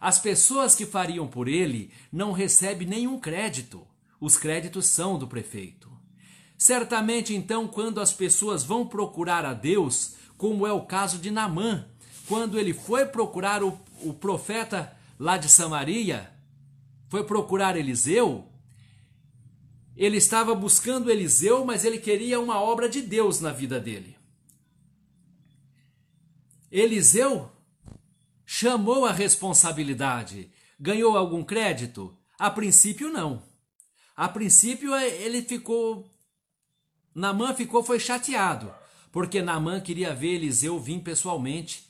As 0.00 0.18
pessoas 0.18 0.74
que 0.74 0.86
fariam 0.86 1.26
por 1.26 1.48
ele 1.48 1.92
não 2.12 2.32
recebem 2.32 2.86
nenhum 2.86 3.18
crédito. 3.18 3.86
Os 4.20 4.36
créditos 4.36 4.86
são 4.86 5.18
do 5.18 5.26
prefeito. 5.26 5.88
Certamente, 6.56 7.34
então, 7.34 7.68
quando 7.68 8.00
as 8.00 8.12
pessoas 8.12 8.64
vão 8.64 8.86
procurar 8.86 9.44
a 9.44 9.54
Deus, 9.54 10.14
como 10.36 10.66
é 10.66 10.72
o 10.72 10.84
caso 10.84 11.18
de 11.18 11.30
Namã, 11.30 11.86
quando 12.26 12.58
ele 12.58 12.74
foi 12.74 13.06
procurar 13.06 13.62
o, 13.62 13.80
o 14.02 14.12
profeta 14.12 14.96
lá 15.18 15.36
de 15.36 15.48
Samaria, 15.48 16.32
foi 17.08 17.24
procurar 17.24 17.76
Eliseu, 17.76 18.48
ele 19.98 20.16
estava 20.16 20.54
buscando 20.54 21.10
Eliseu, 21.10 21.64
mas 21.64 21.84
ele 21.84 21.98
queria 21.98 22.38
uma 22.38 22.60
obra 22.60 22.88
de 22.88 23.02
Deus 23.02 23.40
na 23.40 23.50
vida 23.50 23.80
dele. 23.80 24.16
Eliseu 26.70 27.50
chamou 28.46 29.04
a 29.04 29.10
responsabilidade, 29.10 30.52
ganhou 30.78 31.18
algum 31.18 31.42
crédito? 31.42 32.16
A 32.38 32.48
princípio, 32.48 33.10
não. 33.10 33.42
A 34.14 34.28
princípio, 34.28 34.94
é, 34.94 35.08
ele 35.08 35.42
ficou. 35.42 36.08
Namã 37.12 37.52
ficou, 37.52 37.82
foi 37.82 37.98
chateado, 37.98 38.72
porque 39.10 39.42
Namã 39.42 39.80
queria 39.80 40.14
ver 40.14 40.34
Eliseu 40.34 40.78
vir 40.78 41.00
pessoalmente. 41.00 41.88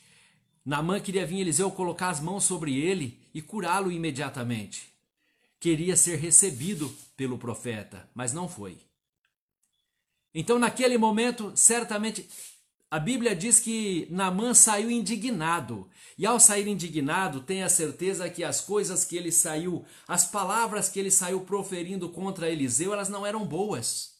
Namã 0.65 0.99
queria 0.99 1.27
vir 1.27 1.41
Eliseu 1.41 1.69
colocar 1.69 2.09
as 2.09 2.19
mãos 2.19 2.43
sobre 2.43 2.75
ele 2.75 3.19
e 3.35 3.39
curá-lo 3.39 3.91
imediatamente. 3.91 4.88
Queria 5.59 5.95
ser 5.97 6.17
recebido 6.17 6.95
pelo 7.17 7.37
profeta, 7.37 8.09
mas 8.13 8.31
não 8.31 8.47
foi. 8.47 8.77
Então, 10.33 10.57
naquele 10.59 10.97
momento, 10.97 11.51
certamente 11.55 12.29
a 12.91 12.97
Bíblia 12.97 13.35
diz 13.35 13.59
que 13.59 14.07
Namã 14.09 14.53
saiu 14.53 14.89
indignado. 14.89 15.87
E 16.17 16.25
ao 16.25 16.39
sair 16.39 16.67
indignado, 16.67 17.41
tenha 17.41 17.69
certeza 17.69 18.29
que 18.29 18.43
as 18.43 18.61
coisas 18.61 19.05
que 19.05 19.15
ele 19.15 19.31
saiu, 19.31 19.85
as 20.07 20.25
palavras 20.25 20.89
que 20.89 20.99
ele 20.99 21.11
saiu 21.11 21.41
proferindo 21.41 22.09
contra 22.09 22.49
Eliseu, 22.49 22.91
elas 22.91 23.07
não 23.07 23.25
eram 23.25 23.45
boas. 23.45 24.17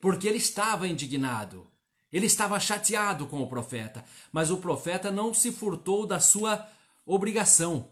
Porque 0.00 0.26
ele 0.26 0.38
estava 0.38 0.88
indignado. 0.88 1.66
Ele 2.10 2.26
estava 2.26 2.58
chateado 2.58 3.26
com 3.26 3.40
o 3.42 3.48
profeta, 3.48 4.04
mas 4.32 4.50
o 4.50 4.56
profeta 4.56 5.12
não 5.12 5.32
se 5.32 5.52
furtou 5.52 6.06
da 6.06 6.18
sua 6.18 6.66
obrigação 7.06 7.90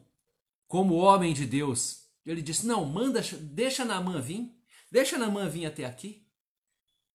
como 0.67 0.97
homem 0.97 1.33
de 1.33 1.47
Deus. 1.47 2.08
Ele 2.31 2.43
disse: 2.43 2.67
"Não, 2.67 2.85
manda, 2.85 3.23
deixa 3.41 3.85
Namã 3.85 4.21
vir, 4.21 4.51
deixa 4.91 5.19
Namã 5.19 5.49
vir 5.49 5.67
até 5.67 5.85
aqui". 5.85 6.27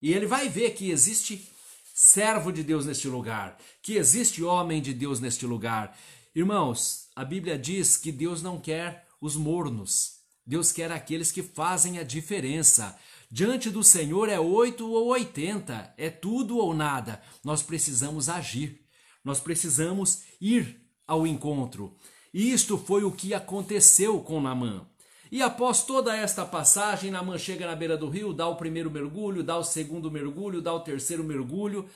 E 0.02 0.12
ele 0.12 0.26
vai 0.26 0.50
ver 0.50 0.72
que 0.72 0.92
existe 0.92 1.50
servo 1.94 2.52
de 2.52 2.64
Deus 2.64 2.86
neste 2.86 3.08
lugar, 3.08 3.58
que 3.82 3.94
existe 3.94 4.44
homem 4.44 4.82
de 4.82 4.94
Deus 4.94 5.20
neste 5.20 5.46
lugar. 5.46 5.98
Irmãos, 6.36 7.08
a 7.16 7.24
Bíblia 7.24 7.58
diz 7.58 7.96
que 7.96 8.12
Deus 8.12 8.42
não 8.42 8.60
quer 8.60 9.08
os 9.22 9.36
mornos, 9.36 10.16
Deus 10.46 10.72
quer 10.72 10.92
aqueles 10.92 11.32
que 11.32 11.44
fazem 11.44 12.00
a 12.00 12.04
diferença. 12.04 12.98
Diante 13.32 13.70
do 13.70 13.84
Senhor 13.84 14.28
é 14.28 14.40
oito 14.40 14.90
ou 14.90 15.08
oitenta, 15.08 15.94
é 15.98 16.10
tudo 16.10 16.58
ou 16.58 16.74
nada. 16.74 17.22
Nós 17.44 17.64
precisamos 17.64 18.30
agir, 18.30 18.86
nós 19.24 19.40
precisamos 19.40 20.24
ir 20.42 20.82
ao 21.08 21.26
encontro. 21.26 21.96
Isto 22.34 22.78
foi 22.78 23.04
o 23.04 23.12
que 23.12 23.34
aconteceu 23.34 24.20
com 24.22 24.42
Namã. 24.42 24.88
E 25.34 25.42
após 25.42 25.82
toda 25.82 26.16
esta 26.16 26.46
passagem, 26.46 27.10
Namã 27.10 27.40
chega 27.40 27.66
na 27.66 27.76
beira 27.76 27.98
do 27.98 28.08
rio, 28.08 28.32
dá 28.32 28.48
o 28.48 28.56
primeiro 28.56 28.92
mergulho, 28.92 29.42
dá 29.44 29.58
o 29.58 29.64
segundo 29.64 30.12
mergulho, 30.12 30.62
dá 30.62 30.72
o 30.72 30.82
terceiro 30.82 31.24
mergulho. 31.24 31.90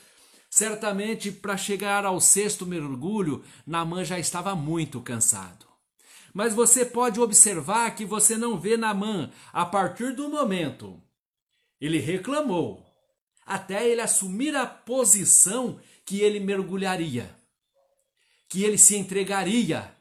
Certamente, 0.50 1.32
para 1.32 1.56
chegar 1.56 2.03
ao 2.03 2.20
sexto 2.20 2.65
mergulho, 2.65 3.44
Namã 3.63 4.03
já 4.03 4.17
estava 4.17 4.56
muito 4.56 5.00
cansado. 5.01 5.67
Mas 6.34 6.56
você 6.56 6.84
pode 6.84 7.20
observar 7.20 7.94
que 7.96 8.06
você 8.06 8.36
não 8.36 8.60
vê 8.60 8.75
Namã 8.75 9.29
a 9.53 9.63
partir 9.63 10.15
do 10.15 10.27
momento. 10.29 11.00
Ele 11.79 12.00
reclamou, 12.00 12.84
até 13.46 13.88
ele 13.88 14.01
assumir 14.01 14.56
a 14.56 14.65
posição 14.65 15.79
que 16.03 16.22
ele 16.22 16.39
mergulharia, 16.39 17.29
que 18.50 18.63
ele 18.63 18.79
se 18.79 18.96
entregaria 18.96 19.96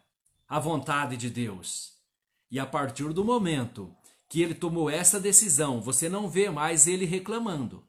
à 0.48 0.58
vontade 0.58 1.18
de 1.18 1.28
Deus. 1.28 1.95
E 2.50 2.58
a 2.58 2.66
partir 2.66 3.12
do 3.12 3.24
momento 3.24 3.94
que 4.28 4.42
ele 4.42 4.54
tomou 4.54 4.90
essa 4.90 5.18
decisão, 5.20 5.80
você 5.80 6.08
não 6.08 6.28
vê 6.28 6.50
mais 6.50 6.86
ele 6.86 7.04
reclamando. 7.04 7.84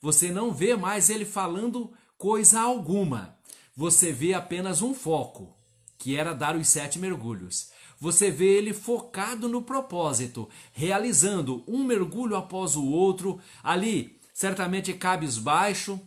Você 0.00 0.30
não 0.30 0.52
vê 0.52 0.76
mais 0.76 1.08
ele 1.10 1.24
falando 1.24 1.92
coisa 2.18 2.60
alguma. 2.60 3.38
Você 3.76 4.12
vê 4.12 4.34
apenas 4.34 4.82
um 4.82 4.94
foco, 4.94 5.56
que 5.98 6.16
era 6.16 6.34
dar 6.34 6.56
os 6.56 6.68
sete 6.68 6.98
mergulhos. 6.98 7.70
você 8.00 8.30
vê 8.30 8.58
ele 8.58 8.74
focado 8.74 9.48
no 9.48 9.62
propósito, 9.62 10.48
realizando 10.72 11.64
um 11.66 11.82
mergulho 11.82 12.36
após 12.36 12.76
o 12.76 12.84
outro, 12.84 13.40
ali, 13.62 14.20
certamente 14.32 14.92
cabisbaixo, 14.92 15.98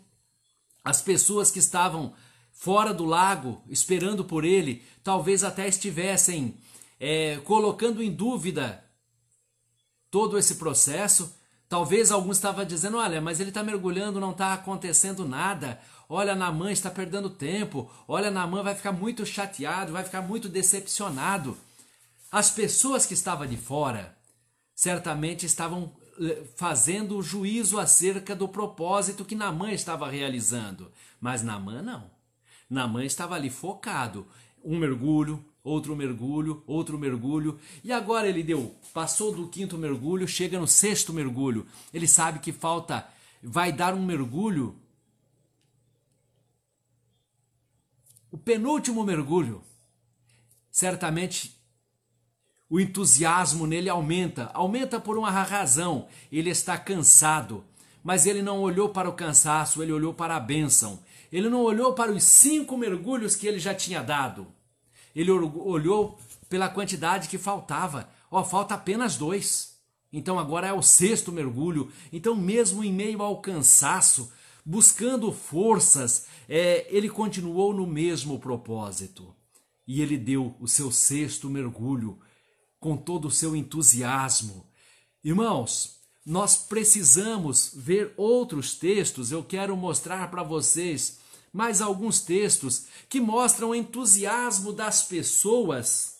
as 0.83 1.01
pessoas 1.01 1.49
que 1.49 1.59
estavam 1.59 2.13
fora 2.51 2.93
do 2.93 3.05
lago, 3.05 3.61
esperando 3.67 4.23
por 4.23 4.45
ele, 4.45 4.83
talvez 5.03 5.43
até 5.43 5.67
estivessem 5.67 6.55
é, 6.99 7.37
colocando 7.43 8.01
em 8.01 8.11
dúvida 8.11 8.83
todo 10.09 10.37
esse 10.37 10.55
processo. 10.55 11.35
Talvez 11.69 12.11
alguns 12.11 12.37
estavam 12.37 12.65
dizendo: 12.65 12.97
olha, 12.97 13.21
mas 13.21 13.39
ele 13.39 13.49
está 13.49 13.63
mergulhando, 13.63 14.19
não 14.19 14.31
está 14.31 14.53
acontecendo 14.53 15.27
nada. 15.27 15.79
Olha, 16.09 16.35
Namã 16.35 16.71
está 16.71 16.89
perdendo 16.89 17.29
tempo. 17.29 17.91
Olha, 18.07 18.31
Namã 18.31 18.63
vai 18.63 18.73
ficar 18.73 18.93
muito 18.93 19.25
chateado, 19.25 19.91
vai 19.91 20.03
ficar 20.03 20.21
muito 20.21 20.47
decepcionado. 20.47 21.57
As 22.31 22.49
pessoas 22.49 23.05
que 23.05 23.13
estavam 23.13 23.45
de 23.45 23.57
fora 23.57 24.15
certamente 24.73 25.45
estavam 25.45 25.93
eh, 26.19 26.43
fazendo 26.55 27.21
juízo 27.21 27.79
acerca 27.79 28.35
do 28.35 28.47
propósito 28.47 29.25
que 29.25 29.35
Namã 29.35 29.71
estava 29.71 30.09
realizando. 30.09 30.91
Mas 31.19 31.41
Namã 31.43 31.81
não. 31.81 32.09
Namã 32.69 33.03
estava 33.03 33.35
ali 33.35 33.49
focado. 33.49 34.27
Um 34.63 34.77
mergulho, 34.77 35.43
outro 35.67 35.95
mergulho, 35.95 36.63
outro 36.65 36.97
mergulho. 36.97 37.59
E 37.83 37.91
agora 37.91 38.27
ele 38.27 38.41
deu, 38.41 38.75
passou 38.93 39.33
do 39.33 39.47
quinto 39.47 39.77
mergulho, 39.77 40.27
chega 40.27 40.59
no 40.59 40.67
sexto 40.67 41.13
mergulho. 41.13 41.65
Ele 41.93 42.07
sabe 42.07 42.39
que 42.39 42.51
falta, 42.51 43.07
vai 43.43 43.71
dar 43.71 43.93
um 43.93 44.05
mergulho. 44.05 44.75
O 48.31 48.37
penúltimo 48.37 49.03
mergulho. 49.03 49.61
Certamente 50.71 51.57
o 52.69 52.79
entusiasmo 52.79 53.65
nele 53.65 53.89
aumenta, 53.89 54.51
aumenta 54.53 54.99
por 54.99 55.17
uma 55.17 55.31
razão. 55.31 56.07
Ele 56.31 56.49
está 56.49 56.77
cansado, 56.77 57.63
mas 58.03 58.25
ele 58.25 58.41
não 58.41 58.59
olhou 58.59 58.89
para 58.89 59.09
o 59.09 59.13
cansaço, 59.13 59.81
ele 59.81 59.91
olhou 59.91 60.13
para 60.13 60.35
a 60.35 60.39
bênção. 60.39 60.99
Ele 61.31 61.49
não 61.49 61.61
olhou 61.61 61.93
para 61.93 62.11
os 62.11 62.23
cinco 62.23 62.77
mergulhos 62.77 63.35
que 63.35 63.47
ele 63.47 63.59
já 63.59 63.73
tinha 63.73 64.01
dado. 64.01 64.47
Ele 65.15 65.31
olhou 65.31 66.19
pela 66.49 66.69
quantidade 66.69 67.27
que 67.27 67.37
faltava. 67.37 68.09
Ó, 68.29 68.41
oh, 68.41 68.43
falta 68.43 68.75
apenas 68.75 69.15
dois. 69.15 69.77
Então 70.11 70.39
agora 70.39 70.67
é 70.67 70.73
o 70.73 70.81
sexto 70.81 71.31
mergulho. 71.31 71.91
Então, 72.11 72.35
mesmo 72.35 72.83
em 72.83 72.93
meio 72.93 73.21
ao 73.21 73.41
cansaço, 73.41 74.31
buscando 74.65 75.31
forças, 75.31 76.27
é, 76.47 76.87
ele 76.89 77.09
continuou 77.09 77.73
no 77.73 77.85
mesmo 77.85 78.39
propósito. 78.39 79.33
E 79.87 80.01
ele 80.01 80.17
deu 80.17 80.55
o 80.59 80.67
seu 80.67 80.91
sexto 80.91 81.49
mergulho 81.49 82.19
com 82.79 82.97
todo 82.97 83.27
o 83.27 83.31
seu 83.31 83.55
entusiasmo. 83.55 84.65
Irmãos, 85.23 85.97
nós 86.25 86.57
precisamos 86.57 87.71
ver 87.73 88.13
outros 88.17 88.75
textos. 88.75 89.31
Eu 89.31 89.43
quero 89.43 89.75
mostrar 89.77 90.29
para 90.29 90.43
vocês 90.43 91.19
mais 91.51 91.81
alguns 91.81 92.21
textos 92.21 92.85
que 93.09 93.19
mostram 93.19 93.69
o 93.69 93.75
entusiasmo 93.75 94.71
das 94.73 95.03
pessoas 95.03 96.17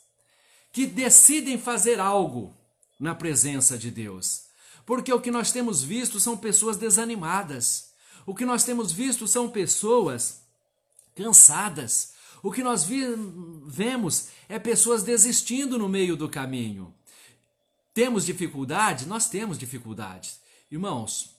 que 0.71 0.85
decidem 0.85 1.57
fazer 1.57 1.99
algo 1.99 2.55
na 2.99 3.13
presença 3.15 3.77
de 3.77 3.91
Deus. 3.91 4.43
Porque 4.85 5.11
o 5.11 5.19
que 5.19 5.31
nós 5.31 5.51
temos 5.51 5.83
visto 5.83 6.19
são 6.19 6.37
pessoas 6.37 6.77
desanimadas. 6.77 7.91
O 8.25 8.33
que 8.33 8.45
nós 8.45 8.63
temos 8.63 8.91
visto 8.91 9.27
são 9.27 9.49
pessoas 9.49 10.41
cansadas, 11.15 12.13
o 12.43 12.51
que 12.51 12.63
nós 12.63 12.85
vemos 12.85 14.27
é 14.47 14.59
pessoas 14.59 15.01
desistindo 15.01 15.77
no 15.77 15.89
meio 15.89 16.15
do 16.15 16.29
caminho. 16.29 16.93
Temos 17.93 18.25
dificuldades? 18.25 19.07
Nós 19.07 19.27
temos 19.27 19.57
dificuldades. 19.57 20.39
Irmãos, 20.69 21.35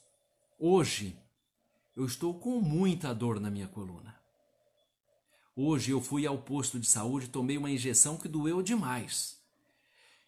hoje 0.59 1.17
eu 1.99 2.07
estou 2.07 2.39
com 2.39 2.61
muita 2.61 3.15
dor 3.15 3.39
na 3.39 3.51
minha 3.51 3.69
coluna. 3.69 4.19
Hoje 5.55 5.91
eu 5.91 6.01
fui 6.01 6.27
ao 6.27 6.39
posto 6.39 6.81
de 6.81 6.87
saúde 6.87 7.27
e 7.27 7.29
tomei 7.29 7.59
uma 7.59 7.71
injeção 7.71 8.17
que 8.17 8.29
doeu 8.29 8.63
demais. 8.63 9.39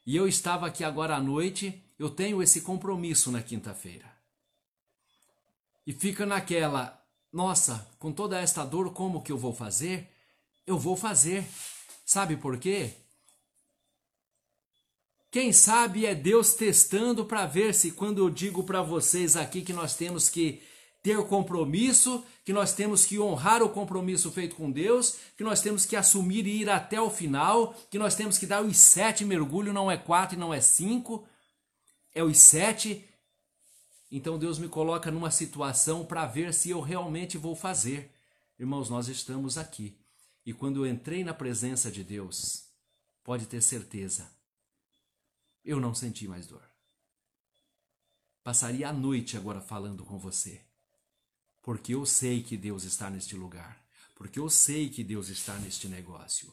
E 0.05 0.15
eu 0.15 0.29
estava 0.29 0.67
aqui 0.67 0.85
agora 0.85 1.17
à 1.17 1.21
noite, 1.21 1.83
eu 1.99 2.11
tenho 2.11 2.43
esse 2.43 2.61
compromisso 2.61 3.31
na 3.31 3.41
quinta-feira. 3.41 4.13
E 5.87 5.93
fica 5.93 6.27
naquela, 6.27 7.03
nossa, 7.33 7.89
com 7.99 8.13
toda 8.13 8.39
esta 8.39 8.65
dor, 8.65 8.93
como 8.93 9.23
que 9.23 9.33
eu 9.33 9.39
vou 9.39 9.55
fazer? 9.55 10.11
eu 10.71 10.79
vou 10.79 10.97
fazer. 10.97 11.45
Sabe 12.05 12.37
por 12.37 12.59
quê? 12.59 12.93
Quem 15.31 15.53
sabe 15.53 16.07
é 16.07 16.15
Deus 16.15 16.55
testando 16.55 17.25
para 17.25 17.47
ver 17.47 17.75
se 17.75 17.93
quando 17.93 18.19
eu 18.19 18.31
digo 18.31 18.65
para 18.65 18.83
vocês 18.83 19.37
aqui 19.37 19.63
que 19.63 19.73
nós 19.73 19.95
temos 19.95 20.29
que 20.29 20.63
ter 21.03 21.23
compromisso, 21.27 22.25
que 22.45 22.53
nós 22.53 22.75
temos 22.75 23.07
que 23.07 23.19
honrar 23.19 23.63
o 23.63 23.71
compromisso 23.71 24.31
feito 24.31 24.55
com 24.57 24.71
Deus, 24.71 25.17
que 25.37 25.45
nós 25.45 25.61
temos 25.61 25.87
que 25.87 25.97
assumir 25.97 26.47
e 26.47 26.63
ir 26.63 26.71
até 26.71 27.01
o 27.01 27.11
final, 27.11 27.75
que 27.91 27.99
nós 27.99 28.15
temos 28.15 28.37
que 28.37 28.47
dar 28.47 28.63
os 28.63 28.77
sete 28.77 29.25
mergulhos, 29.25 29.75
não 29.75 29.91
é 29.91 29.97
quatro 29.97 30.37
e 30.37 30.39
não 30.39 30.53
é 30.53 30.61
cinco, 30.61 31.27
é 32.15 32.23
os 32.23 32.39
sete. 32.39 33.05
Então 34.11 34.39
Deus 34.39 34.59
me 34.59 34.69
coloca 34.69 35.11
numa 35.11 35.31
situação 35.31 36.05
para 36.05 36.27
ver 36.27 36.53
se 36.53 36.71
eu 36.71 36.81
realmente 36.81 37.39
vou 37.39 37.57
fazer. 37.57 38.13
Irmãos, 38.59 38.91
nós 38.91 39.09
estamos 39.09 39.57
aqui. 39.57 39.97
E 40.45 40.53
quando 40.53 40.85
eu 40.85 40.91
entrei 40.91 41.23
na 41.25 41.33
presença 41.33 41.91
de 41.91 42.03
Deus, 42.03 42.65
pode 43.23 43.47
ter 43.47 43.63
certeza, 43.63 44.31
eu 45.65 45.79
não 45.79 45.95
senti 45.95 46.27
mais 46.27 46.47
dor. 46.47 46.63
Passaria 48.43 48.89
a 48.89 48.93
noite 48.93 49.37
agora 49.37 49.61
falando 49.61 50.05
com 50.05 50.19
você, 50.19 50.61
porque 51.71 51.95
eu 51.95 52.05
sei 52.05 52.43
que 52.43 52.57
Deus 52.57 52.83
está 52.83 53.09
neste 53.09 53.37
lugar, 53.37 53.81
porque 54.17 54.41
eu 54.41 54.51
sei 54.51 54.89
que 54.89 55.05
Deus 55.05 55.29
está 55.29 55.55
neste 55.55 55.87
negócio. 55.87 56.53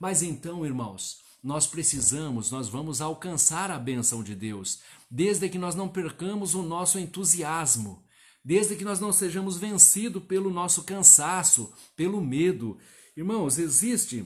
Mas 0.00 0.22
então, 0.22 0.64
irmãos, 0.64 1.20
nós 1.42 1.66
precisamos, 1.66 2.50
nós 2.50 2.66
vamos 2.66 3.02
alcançar 3.02 3.70
a 3.70 3.78
bênção 3.78 4.24
de 4.24 4.34
Deus, 4.34 4.80
desde 5.10 5.50
que 5.50 5.58
nós 5.58 5.74
não 5.74 5.86
percamos 5.86 6.54
o 6.54 6.62
nosso 6.62 6.98
entusiasmo, 6.98 8.02
desde 8.42 8.74
que 8.74 8.86
nós 8.86 8.98
não 8.98 9.12
sejamos 9.12 9.58
vencidos 9.58 10.24
pelo 10.24 10.48
nosso 10.48 10.82
cansaço, 10.84 11.70
pelo 11.94 12.22
medo, 12.22 12.78
Irmãos, 13.14 13.58
existe 13.58 14.24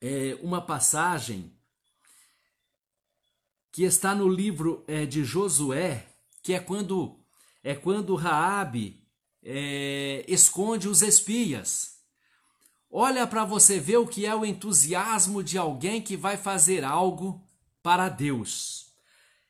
é, 0.00 0.36
uma 0.42 0.60
passagem 0.60 1.56
que 3.70 3.84
está 3.84 4.12
no 4.12 4.28
livro 4.28 4.82
é, 4.88 5.06
de 5.06 5.22
Josué, 5.22 6.04
que 6.42 6.52
é 6.52 6.58
quando 6.58 7.16
é 7.62 7.76
quando 7.76 8.16
Raabe 8.16 8.99
é, 9.42 10.24
esconde 10.28 10.88
os 10.88 11.02
espias. 11.02 11.98
Olha 12.90 13.26
para 13.26 13.44
você 13.44 13.78
ver 13.78 13.98
o 13.98 14.06
que 14.06 14.26
é 14.26 14.34
o 14.34 14.44
entusiasmo 14.44 15.42
de 15.42 15.56
alguém 15.56 16.02
que 16.02 16.16
vai 16.16 16.36
fazer 16.36 16.84
algo 16.84 17.40
para 17.82 18.08
Deus. 18.08 18.86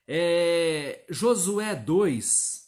É, 0.06 1.04
Josué 1.08 1.74
2, 1.74 2.60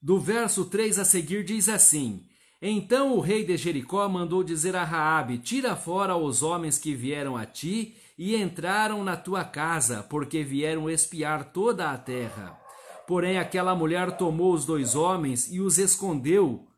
Do 0.00 0.20
verso 0.20 0.64
3 0.64 1.00
a 1.00 1.04
seguir 1.04 1.44
diz 1.44 1.68
assim: 1.68 2.24
Então 2.62 3.16
o 3.16 3.20
rei 3.20 3.44
de 3.44 3.56
Jericó 3.56 4.08
mandou 4.08 4.44
dizer 4.44 4.76
a 4.76 4.84
Raabe: 4.84 5.38
Tira 5.38 5.74
fora 5.74 6.16
os 6.16 6.42
homens 6.42 6.78
que 6.78 6.94
vieram 6.94 7.36
a 7.36 7.44
ti 7.44 7.96
e 8.16 8.36
entraram 8.36 9.02
na 9.02 9.16
tua 9.16 9.44
casa, 9.44 10.04
porque 10.04 10.44
vieram 10.44 10.88
espiar 10.88 11.52
toda 11.52 11.90
a 11.90 11.98
terra. 11.98 12.67
Porém 13.08 13.38
aquela 13.38 13.74
mulher 13.74 14.18
tomou 14.18 14.52
os 14.52 14.66
dois 14.66 14.94
homens 14.94 15.50
e 15.50 15.60
os 15.60 15.78
escondeu, 15.78 16.68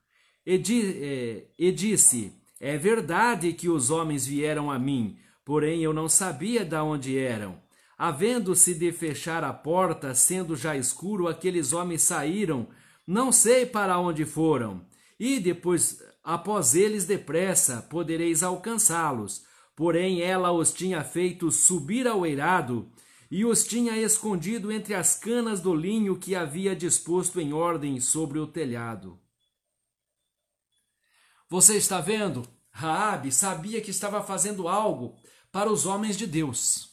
e, 0.47 0.57
di, 0.57 0.81
é, 1.03 1.47
e 1.59 1.73
disse: 1.73 2.33
É 2.61 2.79
verdade 2.79 3.53
que 3.53 3.69
os 3.69 3.91
homens 3.91 4.29
vieram 4.29 4.71
a 4.71 4.79
mim, 4.79 5.19
porém 5.45 5.83
eu 5.83 5.93
não 5.93 6.09
sabia 6.09 6.65
de 6.65 6.77
onde 6.77 7.19
eram. 7.19 7.61
Havendo-se 7.99 8.75
de 8.75 8.93
fechar 8.93 9.43
a 9.43 9.53
porta, 9.53 10.15
sendo 10.15 10.55
já 10.55 10.77
escuro, 10.77 11.27
aqueles 11.27 11.73
homens 11.73 12.03
saíram 12.03 12.69
não 13.05 13.33
sei 13.33 13.67
para 13.67 13.99
onde 13.99 14.25
foram, 14.25 14.83
e 15.19 15.41
depois, 15.41 16.01
após 16.23 16.77
eles 16.77 17.07
depressa, 17.07 17.85
podereis 17.91 18.45
alcançá-los. 18.45 19.43
Porém, 19.75 20.21
ela 20.21 20.53
os 20.53 20.73
tinha 20.73 21.03
feito 21.03 21.51
subir 21.51 22.07
ao 22.07 22.25
eirado 22.25 22.89
e 23.31 23.45
os 23.45 23.65
tinha 23.65 23.97
escondido 23.97 24.73
entre 24.73 24.95
as 24.95 25.15
canas 25.15 25.61
do 25.61 25.75
linho 25.75 26.19
que 26.19 26.35
havia 26.35 26.75
disposto 26.75 27.41
em 27.41 27.53
ordem 27.53 28.01
sobre 28.01 28.39
o 28.39 28.47
telhado. 28.47 29.21
Você 31.49 31.77
está 31.77 32.01
vendo? 32.01 32.47
Raabe 32.71 33.31
sabia 33.31 33.81
que 33.81 33.91
estava 33.91 34.23
fazendo 34.23 34.67
algo 34.69 35.17
para 35.53 35.71
os 35.71 35.87
homens 35.87 36.17
de 36.17 36.27
Deus. 36.27 36.91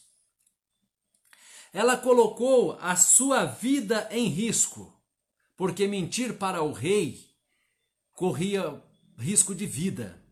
Ela 1.72 1.96
colocou 1.96 2.78
a 2.80 2.96
sua 2.96 3.44
vida 3.44 4.08
em 4.10 4.28
risco 4.28 4.94
porque 5.56 5.88
mentir 5.88 6.38
para 6.38 6.62
o 6.62 6.72
rei 6.72 7.28
corria 8.12 8.80
risco 9.16 9.54
de 9.54 9.66
vida. 9.66 10.22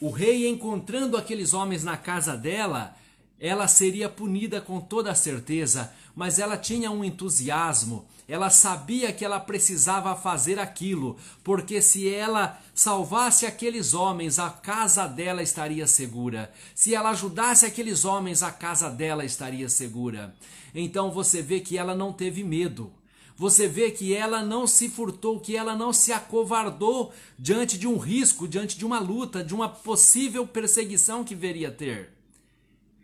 o 0.00 0.10
rei 0.10 0.46
encontrando 0.46 1.16
aqueles 1.16 1.54
homens 1.54 1.82
na 1.82 1.96
casa 1.96 2.36
dela, 2.36 2.96
ela 3.40 3.68
seria 3.68 4.08
punida 4.08 4.60
com 4.60 4.80
toda 4.80 5.14
certeza, 5.14 5.92
mas 6.14 6.38
ela 6.38 6.56
tinha 6.56 6.90
um 6.90 7.04
entusiasmo, 7.04 8.06
ela 8.28 8.50
sabia 8.50 9.10
que 9.10 9.24
ela 9.24 9.40
precisava 9.40 10.14
fazer 10.14 10.58
aquilo, 10.58 11.16
porque 11.42 11.80
se 11.80 12.12
ela 12.12 12.60
salvasse 12.74 13.46
aqueles 13.46 13.94
homens, 13.94 14.38
a 14.38 14.50
casa 14.50 15.06
dela 15.06 15.42
estaria 15.42 15.86
segura. 15.86 16.52
Se 16.74 16.94
ela 16.94 17.08
ajudasse 17.10 17.64
aqueles 17.64 18.04
homens, 18.04 18.42
a 18.42 18.50
casa 18.50 18.90
dela 18.90 19.24
estaria 19.24 19.68
segura. 19.70 20.34
Então 20.74 21.10
você 21.10 21.40
vê 21.40 21.60
que 21.60 21.78
ela 21.78 21.94
não 21.94 22.12
teve 22.12 22.44
medo. 22.44 22.92
Você 23.34 23.66
vê 23.66 23.90
que 23.92 24.12
ela 24.12 24.42
não 24.42 24.66
se 24.66 24.90
furtou, 24.90 25.40
que 25.40 25.56
ela 25.56 25.74
não 25.74 25.92
se 25.92 26.12
acovardou 26.12 27.14
diante 27.38 27.78
de 27.78 27.86
um 27.86 27.96
risco, 27.96 28.48
diante 28.48 28.76
de 28.76 28.84
uma 28.84 28.98
luta, 28.98 29.42
de 29.42 29.54
uma 29.54 29.68
possível 29.68 30.46
perseguição 30.46 31.24
que 31.24 31.36
veria 31.36 31.70
ter. 31.70 32.17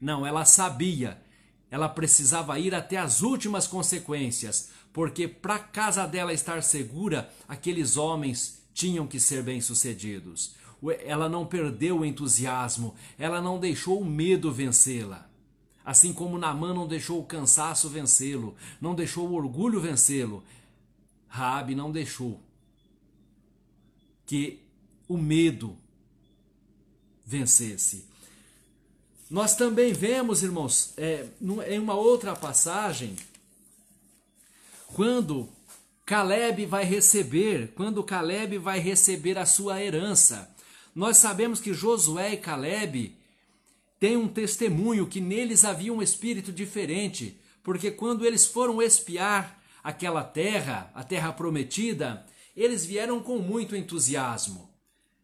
Não, 0.01 0.27
ela 0.27 0.45
sabia. 0.45 1.23
Ela 1.71 1.89
precisava 1.89 2.59
ir 2.59 2.75
até 2.75 2.97
as 2.97 3.23
últimas 3.23 3.67
consequências, 3.67 4.71
porque 4.93 5.27
para 5.27 5.59
casa 5.59 6.07
dela 6.07 6.33
estar 6.33 6.63
segura, 6.63 7.29
aqueles 7.49 7.97
homens 7.97 8.63
tinham 8.73 9.07
que 9.07 9.19
ser 9.19 9.43
bem-sucedidos. 9.43 10.55
Ela 11.05 11.29
não 11.29 11.47
perdeu 11.47 12.01
o 12.01 12.05
entusiasmo, 12.05 12.95
ela 13.19 13.41
não 13.41 13.59
deixou 13.59 14.01
o 14.01 14.05
medo 14.05 14.53
vencê-la. 14.53 15.29
Assim 15.85 16.13
como 16.13 16.39
Namã 16.39 16.73
não 16.73 16.87
deixou 16.87 17.21
o 17.21 17.27
cansaço 17.27 17.89
vencê-lo, 17.89 18.57
não 18.81 18.95
deixou 18.95 19.29
o 19.29 19.35
orgulho 19.35 19.81
vencê-lo, 19.81 20.43
Raabe 21.29 21.75
não 21.75 21.91
deixou 21.91 22.41
que 24.25 24.63
o 25.09 25.19
medo 25.19 25.77
vencesse. 27.27 28.07
Nós 29.35 29.57
também 29.57 29.93
vemos, 29.93 30.45
irmãos, 30.45 30.95
é, 30.97 31.27
em 31.69 31.81
uma 31.81 31.95
outra 31.95 32.37
passagem, 32.37 33.17
quando 34.95 35.49
Caleb 36.07 36.65
vai 36.67 36.85
receber, 36.85 37.73
quando 37.75 38.05
Caleb 38.05 38.59
vai 38.59 38.79
receber 38.79 39.37
a 39.37 39.45
sua 39.45 39.83
herança. 39.83 40.55
Nós 40.95 41.17
sabemos 41.17 41.61
que 41.61 41.75
Josué 41.75 42.35
e 42.35 42.37
Caleb 42.37 43.13
têm 43.99 44.17
um 44.17 44.29
testemunho 44.29 45.09
que 45.09 45.21
neles 45.21 45.65
havia 45.65 45.93
um 45.93 46.01
espírito 46.01 46.53
diferente, 46.53 47.37
porque 47.61 47.91
quando 47.91 48.25
eles 48.25 48.47
foram 48.47 48.81
espiar 48.81 49.61
aquela 49.83 50.23
terra, 50.23 50.93
a 50.95 51.03
terra 51.03 51.33
prometida, 51.33 52.25
eles 52.57 52.87
vieram 52.87 53.19
com 53.19 53.41
muito 53.41 53.75
entusiasmo. 53.75 54.71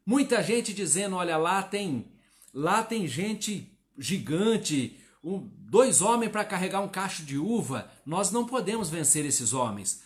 Muita 0.05 0.43
gente 0.43 0.75
dizendo: 0.75 1.15
"Olha 1.15 1.37
lá 1.37 1.63
tem, 1.63 2.07
lá 2.53 2.83
tem 2.83 3.07
gente 3.07 3.70
gigante, 4.01 4.99
um, 5.23 5.47
dois 5.59 6.01
homens 6.01 6.33
para 6.33 6.45
carregar 6.45 6.81
um 6.81 6.89
cacho 6.89 7.23
de 7.23 7.37
uva, 7.37 7.91
nós 8.07 8.33
não 8.33 8.47
podemos 8.47 8.89
vencer 8.89 9.25
esses 9.27 9.53
homens. 9.53 10.03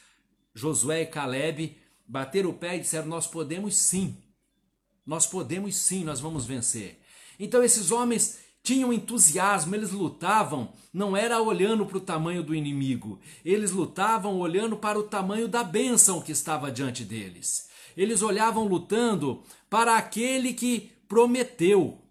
Josué 0.52 1.02
e 1.02 1.06
Caleb 1.06 1.76
bateram 2.06 2.50
o 2.50 2.54
pé 2.54 2.76
e 2.76 2.80
disseram: 2.80 3.06
Nós 3.06 3.26
podemos 3.26 3.76
sim, 3.76 4.16
nós 5.06 5.26
podemos 5.26 5.76
sim, 5.76 6.04
nós 6.04 6.18
vamos 6.20 6.44
vencer. 6.44 7.00
Então 7.38 7.62
esses 7.62 7.90
homens 7.92 8.40
tinham 8.62 8.92
entusiasmo, 8.92 9.74
eles 9.74 9.92
lutavam, 9.92 10.72
não 10.92 11.16
era 11.16 11.40
olhando 11.40 11.86
para 11.86 11.98
o 11.98 12.00
tamanho 12.00 12.42
do 12.42 12.54
inimigo, 12.54 13.20
eles 13.44 13.70
lutavam 13.70 14.38
olhando 14.38 14.76
para 14.76 14.98
o 14.98 15.02
tamanho 15.02 15.46
da 15.46 15.62
bênção 15.62 16.20
que 16.20 16.32
estava 16.32 16.72
diante 16.72 17.04
deles. 17.04 17.68
Eles 17.96 18.22
olhavam 18.22 18.66
lutando 18.66 19.42
para 19.70 19.96
aquele 19.96 20.52
que 20.52 20.92
prometeu, 21.06 22.03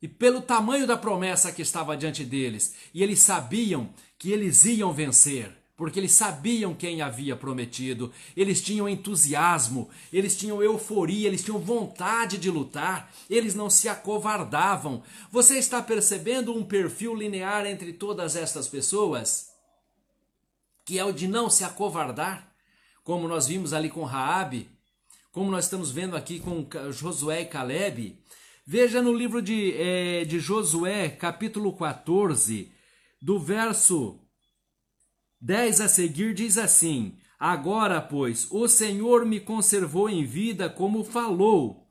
e 0.00 0.08
pelo 0.08 0.40
tamanho 0.40 0.86
da 0.86 0.96
promessa 0.96 1.52
que 1.52 1.62
estava 1.62 1.96
diante 1.96 2.24
deles. 2.24 2.74
E 2.92 3.02
eles 3.02 3.20
sabiam 3.20 3.90
que 4.18 4.30
eles 4.30 4.64
iam 4.64 4.92
vencer, 4.92 5.50
porque 5.76 5.98
eles 5.98 6.12
sabiam 6.12 6.74
quem 6.74 7.02
havia 7.02 7.36
prometido. 7.36 8.12
Eles 8.36 8.62
tinham 8.62 8.88
entusiasmo, 8.88 9.88
eles 10.12 10.36
tinham 10.36 10.62
euforia, 10.62 11.26
eles 11.28 11.44
tinham 11.44 11.58
vontade 11.58 12.38
de 12.38 12.50
lutar, 12.50 13.12
eles 13.28 13.54
não 13.54 13.68
se 13.68 13.88
acovardavam. 13.88 15.02
Você 15.30 15.58
está 15.58 15.82
percebendo 15.82 16.54
um 16.54 16.64
perfil 16.64 17.14
linear 17.14 17.66
entre 17.66 17.92
todas 17.92 18.36
estas 18.36 18.68
pessoas? 18.68 19.50
Que 20.84 20.98
é 20.98 21.04
o 21.04 21.12
de 21.12 21.26
não 21.26 21.50
se 21.50 21.64
acovardar, 21.64 22.54
como 23.02 23.28
nós 23.28 23.46
vimos 23.46 23.72
ali 23.72 23.90
com 23.90 24.04
Raabe, 24.04 24.70
como 25.32 25.50
nós 25.50 25.64
estamos 25.64 25.90
vendo 25.90 26.16
aqui 26.16 26.40
com 26.40 26.66
Josué 26.90 27.42
e 27.42 27.46
Caleb. 27.46 28.18
Veja 28.68 29.00
no 29.00 29.12
livro 29.12 29.40
de, 29.40 29.74
é, 29.74 30.24
de 30.24 30.40
Josué, 30.40 31.08
capítulo 31.08 31.72
14, 31.76 32.72
do 33.22 33.38
verso 33.38 34.18
10 35.40 35.82
a 35.82 35.88
seguir, 35.88 36.34
diz 36.34 36.58
assim: 36.58 37.16
Agora, 37.38 38.00
pois, 38.00 38.48
o 38.50 38.66
Senhor 38.66 39.24
me 39.24 39.38
conservou 39.38 40.10
em 40.10 40.24
vida 40.24 40.68
como 40.68 41.04
falou. 41.04 41.86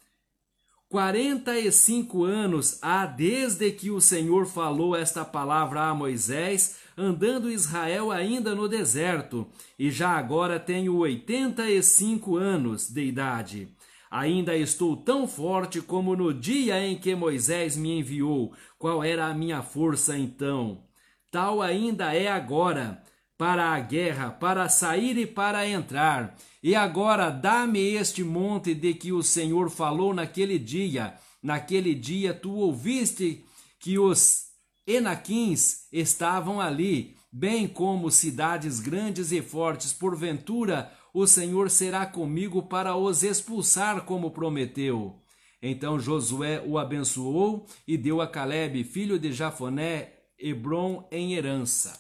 Quarenta 0.90 1.58
e 1.58 1.72
cinco 1.72 2.26
anos 2.26 2.78
há 2.82 3.06
desde 3.06 3.72
que 3.72 3.90
o 3.90 4.02
Senhor 4.02 4.46
falou 4.46 4.98
esta 4.98 5.24
palavra 5.24 5.84
a 5.84 5.96
Moisés, 5.96 6.76
andando 6.98 7.50
Israel 7.50 8.12
ainda 8.12 8.54
no 8.54 8.68
deserto, 8.68 9.48
e 9.80 9.90
já 9.90 10.10
agora 10.10 10.60
tenho 10.60 10.98
oitenta 10.98 11.70
e 11.70 11.82
cinco 11.82 12.36
anos 12.36 12.90
de 12.90 13.02
idade. 13.02 13.75
Ainda 14.10 14.56
estou 14.56 14.96
tão 14.96 15.28
forte 15.28 15.82
como 15.82 16.16
no 16.16 16.34
dia 16.34 16.80
em 16.86 16.98
que 16.98 17.16
Moisés 17.16 17.76
me 17.76 18.00
enviou. 18.00 18.54
Qual 18.78 19.04
era 19.04 19.28
a 19.28 19.34
minha 19.34 19.62
força 19.62 20.18
então? 20.18 20.84
Tal 21.32 21.62
ainda 21.62 22.14
é 22.14 22.28
agora, 22.28 23.04
para 23.38 23.72
a 23.74 23.80
guerra, 23.80 24.30
para 24.30 24.70
sair 24.70 25.18
e 25.18 25.26
para 25.26 25.68
entrar. 25.68 26.36
E 26.64 26.74
agora 26.74 27.30
dá-me 27.30 27.80
este 27.80 28.24
monte 28.24 28.74
de 28.74 28.94
que 28.94 29.12
o 29.12 29.22
Senhor 29.22 29.70
falou 29.70 30.14
naquele 30.14 30.58
dia. 30.58 31.14
Naquele 31.44 31.94
dia 31.94 32.34
tu 32.34 32.54
ouviste 32.54 33.46
que 33.80 34.00
os 34.00 34.46
Enaquins 34.88 35.88
estavam 35.92 36.62
ali, 36.62 37.16
bem 37.32 37.68
como 37.68 38.10
cidades 38.10 38.80
grandes 38.80 39.32
e 39.32 39.42
fortes. 39.42 39.92
Porventura, 39.92 40.92
o 41.16 41.26
Senhor 41.26 41.70
será 41.70 42.06
comigo 42.06 42.64
para 42.64 42.98
os 42.98 43.24
expulsar, 43.24 44.04
como 44.04 44.32
prometeu. 44.32 45.24
Então 45.62 45.98
Josué 45.98 46.62
o 46.68 46.78
abençoou 46.78 47.66
e 47.88 47.98
deu 47.98 48.20
a 48.20 48.28
Caleb, 48.28 48.84
filho 48.84 49.18
de 49.18 49.32
Jafoné, 49.32 50.14
Hebron 50.38 51.08
em 51.10 51.34
herança. 51.34 51.98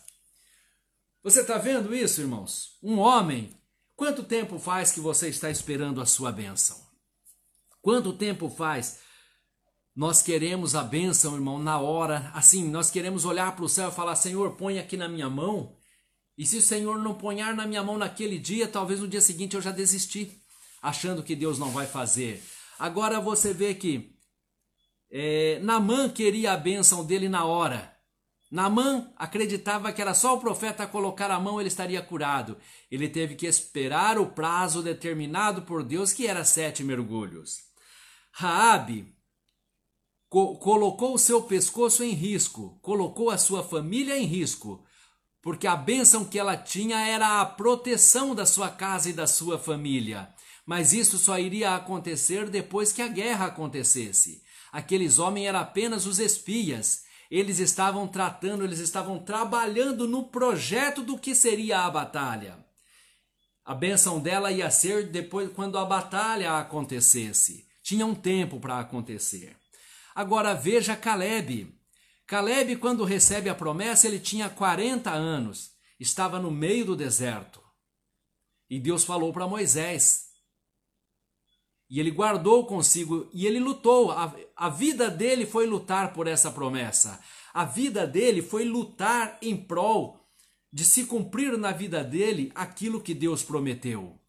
Você 1.24 1.40
está 1.40 1.58
vendo 1.58 1.96
isso, 1.96 2.20
irmãos? 2.20 2.78
Um 2.84 3.00
homem. 3.00 3.58
Quanto 3.96 4.22
tempo 4.22 4.60
faz 4.60 4.92
que 4.92 5.00
você 5.00 5.30
está 5.30 5.50
esperando 5.50 6.02
a 6.02 6.06
sua 6.06 6.30
bênção? 6.30 6.78
Quanto 7.82 8.12
tempo 8.12 8.50
faz? 8.50 9.00
Nós 9.96 10.22
queremos 10.22 10.76
a 10.76 10.84
bênção, 10.84 11.36
irmão, 11.36 11.58
na 11.58 11.80
hora. 11.80 12.30
Assim, 12.34 12.70
nós 12.70 12.92
queremos 12.92 13.24
olhar 13.24 13.56
para 13.56 13.64
o 13.64 13.70
céu 13.70 13.88
e 13.88 13.94
falar: 13.94 14.18
Senhor, 14.18 14.58
põe 14.58 14.78
aqui 14.78 14.98
na 14.98 15.08
minha 15.08 15.30
mão 15.30 15.75
e 16.38 16.46
se 16.46 16.58
o 16.58 16.62
Senhor 16.62 17.00
não 17.00 17.16
ponhar 17.16 17.56
na 17.56 17.66
minha 17.66 17.84
mão 17.84 17.98
naquele 17.98 18.38
dia, 18.38 18.68
talvez 18.68 19.00
no 19.00 19.08
dia 19.08 19.22
seguinte 19.22 19.56
eu 19.56 19.62
já 19.62 19.72
desisti, 19.72 20.42
achando 20.82 21.24
que 21.24 21.36
Deus 21.36 21.58
não 21.58 21.72
vai 21.72 21.88
fazer. 21.88 22.44
Agora 22.78 23.22
você 23.22 23.54
vê 23.54 23.74
que 23.74 24.14
é, 25.10 25.60
Namã 25.60 26.10
queria 26.10 26.54
a 26.54 26.58
bênção 26.58 27.06
dele 27.06 27.30
na 27.30 27.46
hora. 27.46 27.94
Namã 28.52 29.12
acreditava 29.16 29.92
que 29.92 30.02
era 30.02 30.14
só 30.14 30.36
o 30.36 30.40
profeta 30.40 30.86
colocar 30.86 31.32
a 31.32 31.40
mão 31.40 31.60
ele 31.60 31.68
estaria 31.68 32.02
curado. 32.02 32.58
Ele 32.92 33.10
teve 33.10 33.36
que 33.36 33.48
esperar 33.48 34.20
o 34.20 34.28
prazo 34.28 34.84
determinado 34.84 35.64
por 35.64 35.84
Deus, 35.84 36.14
que 36.14 36.28
era 36.28 36.44
sete 36.44 36.84
mergulhos. 36.84 37.60
Raabe 38.32 39.14
co 40.30 40.58
colocou 40.58 41.14
o 41.14 41.20
seu 41.20 41.44
pescoço 41.44 42.04
em 42.04 42.12
risco, 42.12 42.78
colocou 42.82 43.30
a 43.30 43.38
sua 43.38 43.64
família 43.64 44.18
em 44.18 44.26
risco 44.26 44.85
porque 45.46 45.68
a 45.68 45.76
bênção 45.76 46.26
que 46.26 46.40
ela 46.40 46.58
tinha 46.58 47.08
era 47.08 47.40
a 47.40 47.46
proteção 47.46 48.34
da 48.34 48.48
sua 48.48 48.68
casa 48.68 49.12
e 49.12 49.14
da 49.14 49.28
sua 49.28 49.60
família. 49.60 50.28
Mas 50.66 50.92
isso 50.92 51.20
só 51.20 51.38
iria 51.38 51.76
acontecer 51.76 52.50
depois 52.50 52.92
que 52.92 53.00
a 53.00 53.08
guerra 53.08 53.46
acontecesse. 53.46 54.42
Aqueles 54.72 55.20
homens 55.20 55.46
eram 55.46 55.60
apenas 55.60 56.08
os 56.08 56.18
espias. 56.18 57.04
Eles 57.30 57.60
estavam 57.60 58.08
tratando, 58.08 58.64
eles 58.64 58.80
estavam 58.80 59.20
trabalhando 59.20 60.08
no 60.08 60.24
projeto 60.24 61.04
do 61.04 61.16
que 61.16 61.36
seria 61.36 61.82
a 61.82 61.92
batalha. 61.92 62.58
A 63.64 63.76
bênção 63.76 64.20
dela 64.20 64.52
ia 64.52 64.72
ser 64.72 65.12
depois 65.12 65.52
quando 65.54 65.78
a 65.78 65.86
batalha 65.86 66.58
acontecesse. 66.58 67.68
Tinha 67.84 68.04
um 68.04 68.16
tempo 68.16 68.60
para 68.60 68.80
acontecer. 68.80 69.56
Agora 70.16 70.56
veja 70.56 70.96
Caleb. 70.96 71.72
Caleb, 72.28 72.78
quando 72.78 73.04
recebe 73.04 73.50
a 73.50 73.56
promessa, 73.56 74.08
ele 74.08 74.20
tinha 74.20 74.50
40 74.50 75.12
anos, 75.12 75.72
estava 76.00 76.40
no 76.40 76.50
meio 76.50 76.86
do 76.86 76.96
deserto. 76.96 77.62
E 78.70 78.80
Deus 78.80 79.04
falou 79.04 79.32
para 79.32 79.48
Moisés: 79.48 80.26
E 81.90 82.00
ele 82.00 82.10
guardou 82.10 82.66
consigo 82.66 83.30
e 83.32 83.46
ele 83.46 83.60
lutou. 83.60 84.12
A, 84.12 84.36
a 84.56 84.70
vida 84.70 85.10
dele 85.10 85.46
foi 85.46 85.68
lutar 85.68 86.14
por 86.14 86.26
essa 86.26 86.50
promessa. 86.50 87.20
A 87.54 87.64
vida 87.64 88.08
dele 88.08 88.42
foi 88.42 88.66
lutar 88.66 89.38
em 89.42 89.56
prol 89.56 90.20
de 90.74 90.84
se 90.84 91.06
cumprir 91.06 91.58
na 91.58 91.72
vida 91.72 92.04
dele 92.04 92.52
aquilo 92.56 93.00
que 93.00 93.14
Deus 93.14 93.44
prometeu. 93.44 94.20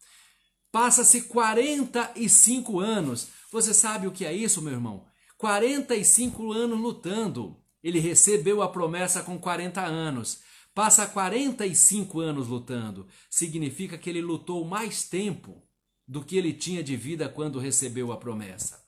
Passa-se 0.71 1.23
45 1.23 2.79
anos. 2.79 3.27
Você 3.51 3.73
sabe 3.73 4.07
o 4.07 4.11
que 4.11 4.23
é 4.23 4.31
isso, 4.31 4.61
meu 4.61 4.73
irmão? 4.73 5.05
45 5.37 6.53
anos 6.53 6.79
lutando. 6.79 7.61
Ele 7.83 7.99
recebeu 7.99 8.61
a 8.61 8.69
promessa 8.69 9.23
com 9.23 9.37
40 9.37 9.81
anos. 9.81 10.41
Passa 10.73 11.07
45 11.07 12.19
anos 12.19 12.47
lutando. 12.47 13.07
Significa 13.29 13.97
que 13.97 14.09
ele 14.09 14.21
lutou 14.21 14.65
mais 14.65 15.03
tempo 15.07 15.63
do 16.07 16.23
que 16.23 16.37
ele 16.37 16.53
tinha 16.53 16.83
de 16.83 16.95
vida 16.95 17.27
quando 17.27 17.59
recebeu 17.59 18.11
a 18.11 18.17
promessa. 18.17 18.85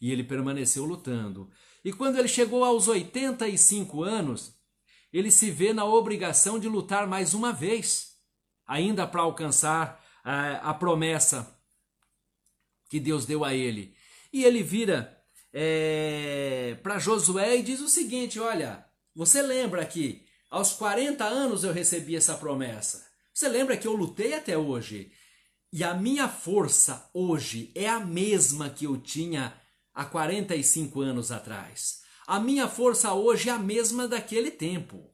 E 0.00 0.10
ele 0.10 0.24
permaneceu 0.24 0.84
lutando. 0.84 1.50
E 1.84 1.92
quando 1.92 2.18
ele 2.18 2.28
chegou 2.28 2.64
aos 2.64 2.88
85 2.88 4.02
anos, 4.02 4.54
ele 5.12 5.30
se 5.30 5.50
vê 5.50 5.72
na 5.72 5.84
obrigação 5.84 6.58
de 6.58 6.68
lutar 6.68 7.06
mais 7.06 7.34
uma 7.34 7.52
vez, 7.52 8.16
ainda 8.66 9.06
para 9.06 9.22
alcançar 9.22 10.02
a, 10.24 10.70
a, 10.70 10.74
promessa 10.74 11.60
que 12.88 12.98
Deus 12.98 13.26
deu 13.26 13.44
a 13.44 13.52
ele. 13.54 13.94
E 14.32 14.44
ele 14.44 14.62
vira 14.62 15.21
é, 15.52 16.78
para 16.82 16.98
Josué 16.98 17.56
e 17.56 17.62
diz 17.62 17.80
o 17.80 17.88
seguinte: 17.88 18.40
Olha, 18.40 18.84
você 19.14 19.42
lembra 19.42 19.84
que 19.84 20.24
aos 20.50 20.72
40 20.72 21.24
anos 21.24 21.64
eu 21.64 21.72
recebi 21.72 22.16
essa 22.16 22.34
promessa? 22.34 23.06
Você 23.32 23.48
lembra 23.48 23.76
que 23.76 23.86
eu 23.86 23.94
lutei 23.94 24.34
até 24.34 24.56
hoje? 24.56 25.12
E 25.72 25.82
a 25.82 25.94
minha 25.94 26.28
força 26.28 27.08
hoje 27.14 27.72
é 27.74 27.88
a 27.88 27.98
mesma 27.98 28.68
que 28.68 28.84
eu 28.84 28.98
tinha 28.98 29.54
há 29.94 30.04
45 30.04 31.00
anos 31.00 31.32
atrás. 31.32 32.02
A 32.26 32.38
minha 32.38 32.68
força 32.68 33.12
hoje 33.14 33.48
é 33.48 33.52
a 33.52 33.58
mesma 33.58 34.06
daquele 34.06 34.50
tempo. 34.50 35.10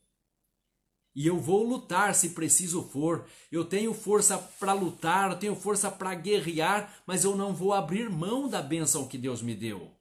E 1.14 1.26
eu 1.26 1.40
vou 1.40 1.64
lutar 1.64 2.14
se 2.14 2.30
preciso 2.30 2.82
for. 2.82 3.26
Eu 3.50 3.64
tenho 3.64 3.94
força 3.94 4.38
para 4.38 4.72
lutar, 4.72 5.30
eu 5.30 5.38
tenho 5.38 5.56
força 5.56 5.90
para 5.90 6.14
guerrear, 6.14 7.02
mas 7.06 7.24
eu 7.24 7.36
não 7.36 7.54
vou 7.54 7.72
abrir 7.72 8.08
mão 8.10 8.48
da 8.48 8.62
bênção 8.62 9.08
que 9.08 9.18
Deus 9.18 9.42
me 9.42 9.54
deu. 9.54 9.97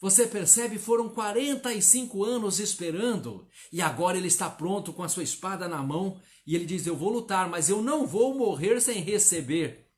Você 0.00 0.26
percebe, 0.26 0.78
foram 0.78 1.08
45 1.08 2.24
anos 2.24 2.60
esperando 2.60 3.48
e 3.72 3.82
agora 3.82 4.16
ele 4.16 4.28
está 4.28 4.48
pronto 4.48 4.92
com 4.92 5.02
a 5.02 5.08
sua 5.08 5.24
espada 5.24 5.68
na 5.68 5.82
mão 5.82 6.20
e 6.46 6.54
ele 6.54 6.64
diz: 6.64 6.86
Eu 6.86 6.96
vou 6.96 7.10
lutar, 7.10 7.48
mas 7.48 7.68
eu 7.68 7.82
não 7.82 8.06
vou 8.06 8.32
morrer 8.34 8.80
sem 8.80 9.00
receber 9.00 9.88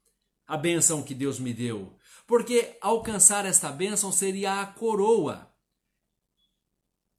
a 0.47 0.57
bênção 0.57 1.03
que 1.03 1.15
Deus 1.15 1.39
me 1.39 1.53
deu. 1.53 1.95
Porque 2.27 2.79
alcançar 2.81 3.45
esta 3.45 3.71
bênção 3.71 4.11
seria 4.11 4.61
a 4.61 4.67
coroa. 4.67 5.53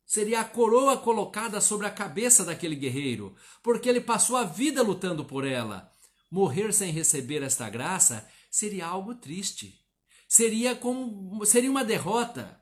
Seria 0.06 0.41
a 0.41 0.46
coroa 0.46 0.98
colocada 0.98 1.62
sobre 1.62 1.86
a 1.86 1.91
cabeça 1.91 2.44
daquele 2.44 2.76
guerreiro, 2.76 3.36
porque 3.63 3.88
ele 3.88 4.02
passou 4.02 4.36
a 4.36 4.44
vida 4.44 4.82
lutando 4.82 5.24
por 5.24 5.46
ela. 5.46 5.89
Morrer 6.30 6.74
sem 6.74 6.91
receber 6.91 7.44
esta 7.44 7.70
graça 7.70 8.28
seria 8.50 8.88
algo 8.88 9.15
triste. 9.15 9.80
Seria 10.28 10.76
como 10.76 11.46
seria 11.46 11.70
uma 11.70 11.86
derrota. 11.86 12.61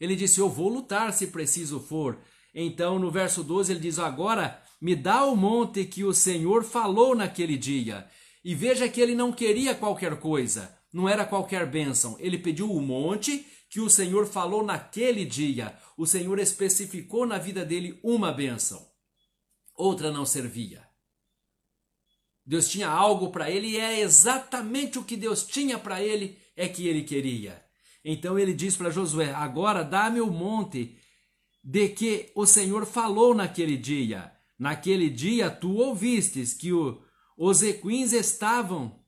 Ele 0.00 0.16
disse: 0.16 0.40
Eu 0.40 0.48
vou 0.48 0.68
lutar 0.68 1.12
se 1.12 1.28
preciso 1.28 1.80
for. 1.80 2.18
Então, 2.54 2.98
no 2.98 3.10
verso 3.10 3.42
12, 3.42 3.72
ele 3.72 3.80
diz: 3.80 3.98
Agora 3.98 4.62
me 4.80 4.94
dá 4.94 5.24
o 5.24 5.36
monte 5.36 5.84
que 5.84 6.04
o 6.04 6.12
Senhor 6.12 6.64
falou 6.64 7.14
naquele 7.14 7.56
dia. 7.56 8.06
E 8.44 8.54
veja 8.54 8.88
que 8.88 9.00
ele 9.00 9.14
não 9.14 9.32
queria 9.32 9.74
qualquer 9.74 10.20
coisa, 10.20 10.72
não 10.92 11.08
era 11.08 11.24
qualquer 11.24 11.66
bênção. 11.66 12.16
Ele 12.18 12.38
pediu 12.38 12.70
o 12.70 12.80
monte 12.80 13.44
que 13.68 13.80
o 13.80 13.90
Senhor 13.90 14.26
falou 14.26 14.62
naquele 14.62 15.24
dia. 15.24 15.76
O 15.96 16.06
Senhor 16.06 16.38
especificou 16.38 17.26
na 17.26 17.38
vida 17.38 17.64
dele 17.64 17.98
uma 18.02 18.30
bênção, 18.32 18.86
outra 19.74 20.12
não 20.12 20.24
servia. 20.24 20.86
Deus 22.44 22.68
tinha 22.68 22.88
algo 22.88 23.32
para 23.32 23.50
ele 23.50 23.70
e 23.70 23.76
é 23.76 24.00
exatamente 24.00 24.98
o 24.98 25.04
que 25.04 25.16
Deus 25.16 25.44
tinha 25.44 25.78
para 25.78 26.00
ele 26.00 26.38
é 26.54 26.68
que 26.68 26.86
ele 26.86 27.02
queria. 27.02 27.65
Então 28.08 28.38
ele 28.38 28.54
diz 28.54 28.76
para 28.76 28.88
Josué: 28.88 29.34
Agora 29.34 29.82
dá-me 29.82 30.20
o 30.20 30.30
monte 30.30 30.96
de 31.62 31.88
que 31.88 32.30
o 32.36 32.46
Senhor 32.46 32.86
falou 32.86 33.34
naquele 33.34 33.76
dia. 33.76 34.32
Naquele 34.56 35.10
dia 35.10 35.50
tu 35.50 35.78
ouvistes 35.78 36.54
que 36.54 36.72
o, 36.72 37.02
os 37.36 37.64
equins 37.64 38.12
estavam, 38.12 39.00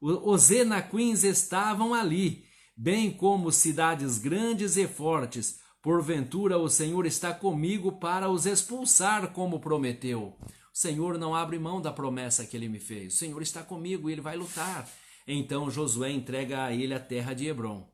os 0.00 0.50
enaquins 0.50 1.22
estavam 1.22 1.94
ali, 1.94 2.44
bem 2.76 3.12
como 3.12 3.52
cidades 3.52 4.18
grandes 4.18 4.76
e 4.76 4.88
fortes. 4.88 5.60
Porventura 5.80 6.58
o 6.58 6.68
Senhor 6.68 7.06
está 7.06 7.32
comigo 7.32 7.92
para 7.92 8.28
os 8.28 8.44
expulsar, 8.44 9.32
como 9.32 9.60
prometeu. 9.60 10.36
O 10.42 10.76
Senhor 10.76 11.16
não 11.16 11.32
abre 11.32 11.60
mão 11.60 11.80
da 11.80 11.92
promessa 11.92 12.44
que 12.44 12.56
ele 12.56 12.68
me 12.68 12.80
fez. 12.80 13.14
O 13.14 13.16
Senhor 13.16 13.40
está 13.40 13.62
comigo 13.62 14.10
e 14.10 14.12
ele 14.14 14.20
vai 14.20 14.36
lutar. 14.36 14.90
Então 15.26 15.70
Josué 15.70 16.10
entrega 16.10 16.64
a 16.64 16.72
ele 16.72 16.94
a 16.94 17.00
terra 17.00 17.34
de 17.34 17.46
Hebron. 17.46 17.90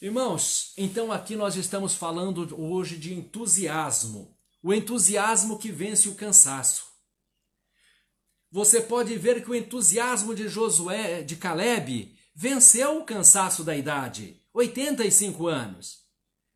Irmãos, 0.00 0.72
então 0.76 1.10
aqui 1.10 1.34
nós 1.34 1.56
estamos 1.56 1.94
falando 1.94 2.56
hoje 2.60 2.96
de 2.96 3.12
entusiasmo, 3.12 4.36
o 4.62 4.72
entusiasmo 4.72 5.58
que 5.58 5.72
vence 5.72 6.08
o 6.08 6.14
cansaço. 6.14 6.86
Você 8.50 8.80
pode 8.80 9.16
ver 9.18 9.42
que 9.42 9.50
o 9.50 9.54
entusiasmo 9.54 10.34
de 10.34 10.48
Josué, 10.48 11.22
de 11.22 11.36
Caleb, 11.36 12.16
venceu 12.34 12.98
o 12.98 13.04
cansaço 13.04 13.64
da 13.64 13.76
idade, 13.76 14.40
85 14.54 15.46
anos. 15.46 15.98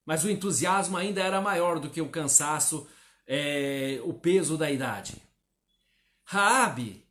Mas 0.04 0.24
o 0.24 0.30
entusiasmo 0.30 0.96
ainda 0.96 1.20
era 1.20 1.40
maior 1.40 1.78
do 1.78 1.90
que 1.90 2.00
o 2.00 2.08
cansaço, 2.08 2.86
é, 3.26 4.00
o 4.04 4.14
peso 4.14 4.56
da 4.56 4.70
idade. 4.70 5.20
Raabe 6.24 7.01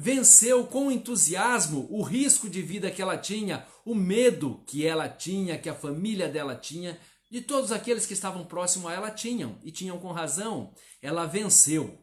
venceu 0.00 0.64
com 0.64 0.92
entusiasmo 0.92 1.88
o 1.90 2.02
risco 2.02 2.48
de 2.48 2.62
vida 2.62 2.88
que 2.88 3.02
ela 3.02 3.18
tinha, 3.18 3.66
o 3.84 3.96
medo 3.96 4.62
que 4.64 4.86
ela 4.86 5.08
tinha, 5.08 5.58
que 5.58 5.68
a 5.68 5.74
família 5.74 6.28
dela 6.28 6.54
tinha, 6.54 6.96
de 7.28 7.40
todos 7.40 7.72
aqueles 7.72 8.06
que 8.06 8.12
estavam 8.12 8.46
próximos 8.46 8.88
a 8.88 8.94
ela 8.94 9.10
tinham, 9.10 9.58
e 9.60 9.72
tinham 9.72 9.98
com 9.98 10.12
razão. 10.12 10.72
Ela 11.02 11.26
venceu, 11.26 12.00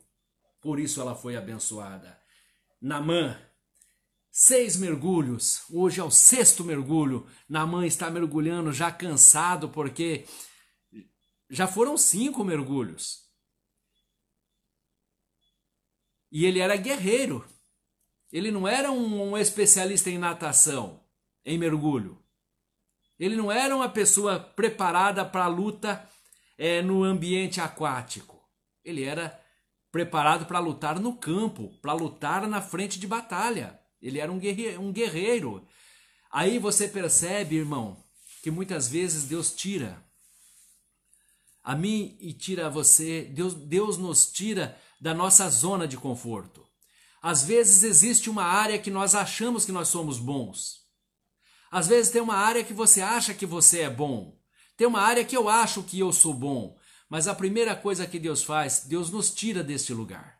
por 0.59 0.77
isso 0.77 0.99
ela 0.99 1.15
foi 1.15 1.37
abençoada. 1.37 2.19
Namã, 2.81 3.39
seis 4.29 4.75
mergulhos, 4.75 5.63
hoje 5.69 6.01
é 6.01 6.03
o 6.03 6.11
sexto 6.11 6.65
mergulho. 6.65 7.25
Namã 7.47 7.87
está 7.87 8.11
mergulhando 8.11 8.73
já 8.73 8.91
cansado, 8.91 9.69
porque 9.69 10.25
já 11.49 11.65
foram 11.65 11.97
cinco 11.97 12.43
mergulhos. 12.43 13.23
E 16.29 16.43
ele 16.43 16.59
era 16.59 16.75
guerreiro, 16.75 17.54
ele 18.35 18.51
não 18.51 18.67
era 18.67 18.91
um, 18.91 19.31
um 19.31 19.37
especialista 19.37 20.09
em 20.09 20.17
natação, 20.17 20.99
em 21.45 21.57
mergulho. 21.57 22.21
Ele 23.17 23.33
não 23.33 23.49
era 23.49 23.73
uma 23.73 23.87
pessoa 23.87 24.37
preparada 24.37 25.23
para 25.23 25.45
a 25.45 25.47
luta 25.47 26.05
é, 26.57 26.81
no 26.81 27.05
ambiente 27.05 27.61
aquático. 27.61 28.37
Ele 28.83 29.05
era 29.05 29.41
preparado 29.89 30.45
para 30.45 30.59
lutar 30.59 30.99
no 30.99 31.15
campo, 31.15 31.79
para 31.81 31.93
lutar 31.93 32.45
na 32.45 32.61
frente 32.61 32.99
de 32.99 33.07
batalha. 33.07 33.79
Ele 34.01 34.19
era 34.19 34.29
um 34.29 34.37
guerreiro, 34.37 34.81
um 34.81 34.91
guerreiro. 34.91 35.65
Aí 36.29 36.59
você 36.59 36.89
percebe, 36.89 37.55
irmão, 37.55 38.03
que 38.43 38.51
muitas 38.51 38.89
vezes 38.89 39.23
Deus 39.23 39.55
tira 39.55 40.05
a 41.63 41.73
mim 41.73 42.17
e 42.19 42.33
tira 42.33 42.67
a 42.67 42.69
você. 42.69 43.21
Deus, 43.33 43.53
Deus 43.53 43.97
nos 43.97 44.29
tira 44.29 44.77
da 44.99 45.13
nossa 45.13 45.47
zona 45.49 45.87
de 45.87 45.95
conforto. 45.95 46.64
Às 47.25 47.43
vezes 47.43 47.81
existe 47.81 48.29
uma 48.29 48.43
área 48.43 48.77
que 48.77 48.91
nós 48.91 49.15
achamos 49.15 49.65
que 49.65 49.71
nós 49.71 49.87
somos 49.87 50.19
bons. 50.19 50.81
Às 51.71 51.87
vezes 51.87 52.11
tem 52.11 52.21
uma 52.21 52.35
área 52.35 52.63
que 52.63 52.71
você 52.71 53.01
acha 53.01 53.33
que 53.33 53.47
você 53.47 53.79
é 53.79 53.89
bom. 53.89 54.37
Tem 54.77 54.85
uma 54.85 55.01
área 55.01 55.25
que 55.25 55.35
eu 55.35 55.49
acho 55.49 55.81
que 55.81 55.99
eu 55.99 56.13
sou 56.13 56.35
bom. 56.35 56.77
Mas 57.09 57.27
a 57.27 57.33
primeira 57.33 57.75
coisa 57.75 58.05
que 58.05 58.19
Deus 58.19 58.43
faz, 58.43 58.83
Deus 58.85 59.09
nos 59.09 59.33
tira 59.33 59.63
deste 59.63 59.91
lugar. 59.91 60.37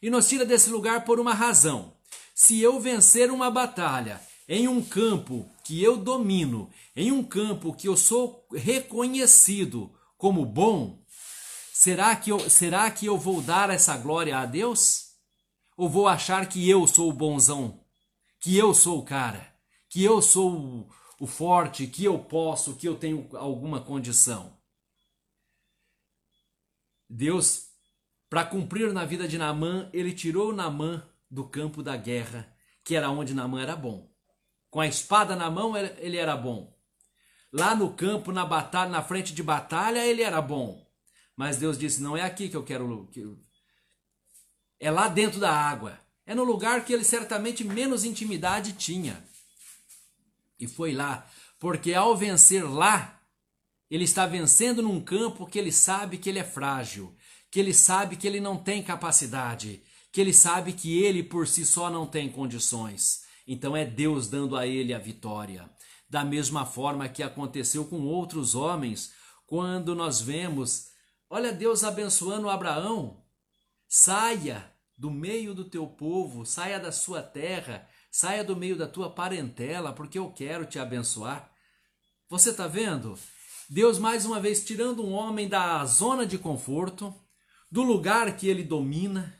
E 0.00 0.08
nos 0.10 0.28
tira 0.28 0.44
desse 0.44 0.70
lugar 0.70 1.04
por 1.04 1.18
uma 1.18 1.34
razão. 1.34 1.96
Se 2.32 2.60
eu 2.60 2.78
vencer 2.78 3.28
uma 3.28 3.50
batalha 3.50 4.20
em 4.48 4.68
um 4.68 4.80
campo 4.80 5.50
que 5.64 5.82
eu 5.82 5.96
domino, 5.96 6.70
em 6.94 7.10
um 7.10 7.24
campo 7.24 7.74
que 7.74 7.88
eu 7.88 7.96
sou 7.96 8.46
reconhecido 8.52 9.92
como 10.16 10.46
bom, 10.46 11.02
será 11.72 12.14
que 12.14 12.30
eu, 12.30 12.48
será 12.48 12.88
que 12.92 13.06
eu 13.06 13.18
vou 13.18 13.42
dar 13.42 13.70
essa 13.70 13.96
glória 13.96 14.38
a 14.38 14.46
Deus? 14.46 15.10
Ou 15.82 15.88
vou 15.88 16.06
achar 16.06 16.48
que 16.48 16.70
eu 16.70 16.86
sou 16.86 17.10
o 17.10 17.12
bonzão? 17.12 17.84
Que 18.38 18.56
eu 18.56 18.72
sou 18.72 19.00
o 19.00 19.04
cara? 19.04 19.52
Que 19.88 20.04
eu 20.04 20.22
sou 20.22 20.88
o 21.18 21.26
forte? 21.26 21.88
Que 21.88 22.04
eu 22.04 22.20
posso? 22.20 22.76
Que 22.76 22.86
eu 22.86 22.96
tenho 22.96 23.28
alguma 23.36 23.80
condição? 23.80 24.56
Deus, 27.10 27.66
para 28.30 28.44
cumprir 28.44 28.92
na 28.92 29.04
vida 29.04 29.26
de 29.26 29.36
Naamã, 29.36 29.90
ele 29.92 30.12
tirou 30.12 30.52
Naamã 30.52 31.04
do 31.28 31.48
campo 31.48 31.82
da 31.82 31.96
guerra 31.96 32.56
que 32.84 32.94
era 32.94 33.10
onde 33.10 33.34
Naamã 33.34 33.60
era 33.60 33.74
bom. 33.74 34.08
Com 34.70 34.78
a 34.78 34.86
espada 34.86 35.34
na 35.34 35.50
mão, 35.50 35.76
ele 35.76 36.16
era 36.16 36.36
bom. 36.36 36.78
Lá 37.52 37.74
no 37.74 37.92
campo, 37.92 38.30
na 38.30 38.46
batalha, 38.46 38.88
na 38.88 39.02
frente 39.02 39.34
de 39.34 39.42
batalha, 39.42 40.06
ele 40.06 40.22
era 40.22 40.40
bom. 40.40 40.88
Mas 41.36 41.56
Deus 41.56 41.76
disse: 41.76 42.00
não 42.00 42.16
é 42.16 42.22
aqui 42.22 42.48
que 42.48 42.56
eu 42.56 42.62
quero. 42.62 43.10
É 44.82 44.90
lá 44.90 45.06
dentro 45.06 45.38
da 45.38 45.48
água. 45.48 45.96
É 46.26 46.34
no 46.34 46.42
lugar 46.42 46.84
que 46.84 46.92
ele 46.92 47.04
certamente 47.04 47.62
menos 47.62 48.04
intimidade 48.04 48.72
tinha. 48.72 49.24
E 50.58 50.66
foi 50.66 50.92
lá, 50.92 51.24
porque 51.60 51.94
ao 51.94 52.16
vencer 52.16 52.68
lá, 52.68 53.22
ele 53.88 54.02
está 54.02 54.26
vencendo 54.26 54.82
num 54.82 55.00
campo 55.00 55.46
que 55.46 55.56
ele 55.56 55.70
sabe 55.70 56.18
que 56.18 56.28
ele 56.28 56.40
é 56.40 56.44
frágil, 56.44 57.14
que 57.48 57.60
ele 57.60 57.72
sabe 57.72 58.16
que 58.16 58.26
ele 58.26 58.40
não 58.40 58.56
tem 58.56 58.82
capacidade, 58.82 59.84
que 60.10 60.20
ele 60.20 60.34
sabe 60.34 60.72
que 60.72 61.00
ele 61.00 61.22
por 61.22 61.46
si 61.46 61.64
só 61.64 61.88
não 61.88 62.04
tem 62.04 62.28
condições. 62.28 63.22
Então 63.46 63.76
é 63.76 63.84
Deus 63.84 64.26
dando 64.26 64.56
a 64.56 64.66
ele 64.66 64.92
a 64.92 64.98
vitória. 64.98 65.70
Da 66.10 66.24
mesma 66.24 66.66
forma 66.66 67.08
que 67.08 67.22
aconteceu 67.22 67.84
com 67.84 68.00
outros 68.00 68.56
homens, 68.56 69.12
quando 69.46 69.94
nós 69.94 70.20
vemos, 70.20 70.88
olha 71.30 71.52
Deus 71.52 71.84
abençoando 71.84 72.50
Abraão, 72.50 73.22
saia 73.88 74.71
do 75.02 75.10
meio 75.10 75.52
do 75.52 75.64
teu 75.64 75.84
povo, 75.84 76.46
saia 76.46 76.78
da 76.78 76.92
sua 76.92 77.20
terra, 77.20 77.88
saia 78.08 78.44
do 78.44 78.54
meio 78.54 78.76
da 78.76 78.86
tua 78.86 79.10
parentela, 79.10 79.92
porque 79.92 80.16
eu 80.16 80.30
quero 80.30 80.64
te 80.64 80.78
abençoar. 80.78 81.52
Você 82.28 82.50
está 82.50 82.68
vendo? 82.68 83.18
Deus 83.68 83.98
mais 83.98 84.24
uma 84.24 84.38
vez 84.38 84.64
tirando 84.64 85.04
um 85.04 85.10
homem 85.10 85.48
da 85.48 85.84
zona 85.86 86.24
de 86.24 86.38
conforto, 86.38 87.12
do 87.68 87.82
lugar 87.82 88.36
que 88.36 88.46
ele 88.46 88.62
domina, 88.62 89.36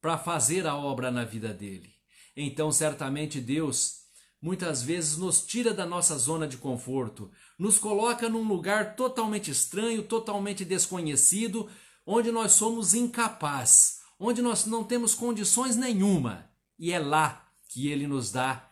para 0.00 0.16
fazer 0.16 0.64
a 0.64 0.76
obra 0.76 1.10
na 1.10 1.24
vida 1.24 1.52
dele. 1.52 1.92
Então, 2.36 2.70
certamente 2.70 3.40
Deus 3.40 4.04
muitas 4.40 4.80
vezes 4.80 5.16
nos 5.16 5.44
tira 5.44 5.74
da 5.74 5.84
nossa 5.84 6.16
zona 6.16 6.46
de 6.46 6.56
conforto, 6.56 7.32
nos 7.58 7.78
coloca 7.78 8.28
num 8.28 8.46
lugar 8.46 8.94
totalmente 8.94 9.50
estranho, 9.50 10.04
totalmente 10.04 10.64
desconhecido, 10.64 11.68
onde 12.06 12.30
nós 12.30 12.52
somos 12.52 12.94
incapazes, 12.94 13.93
onde 14.18 14.42
nós 14.42 14.66
não 14.66 14.84
temos 14.84 15.14
condições 15.14 15.76
nenhuma, 15.76 16.50
e 16.78 16.92
é 16.92 16.98
lá 16.98 17.48
que 17.68 17.88
ele 17.88 18.06
nos 18.06 18.30
dá 18.30 18.70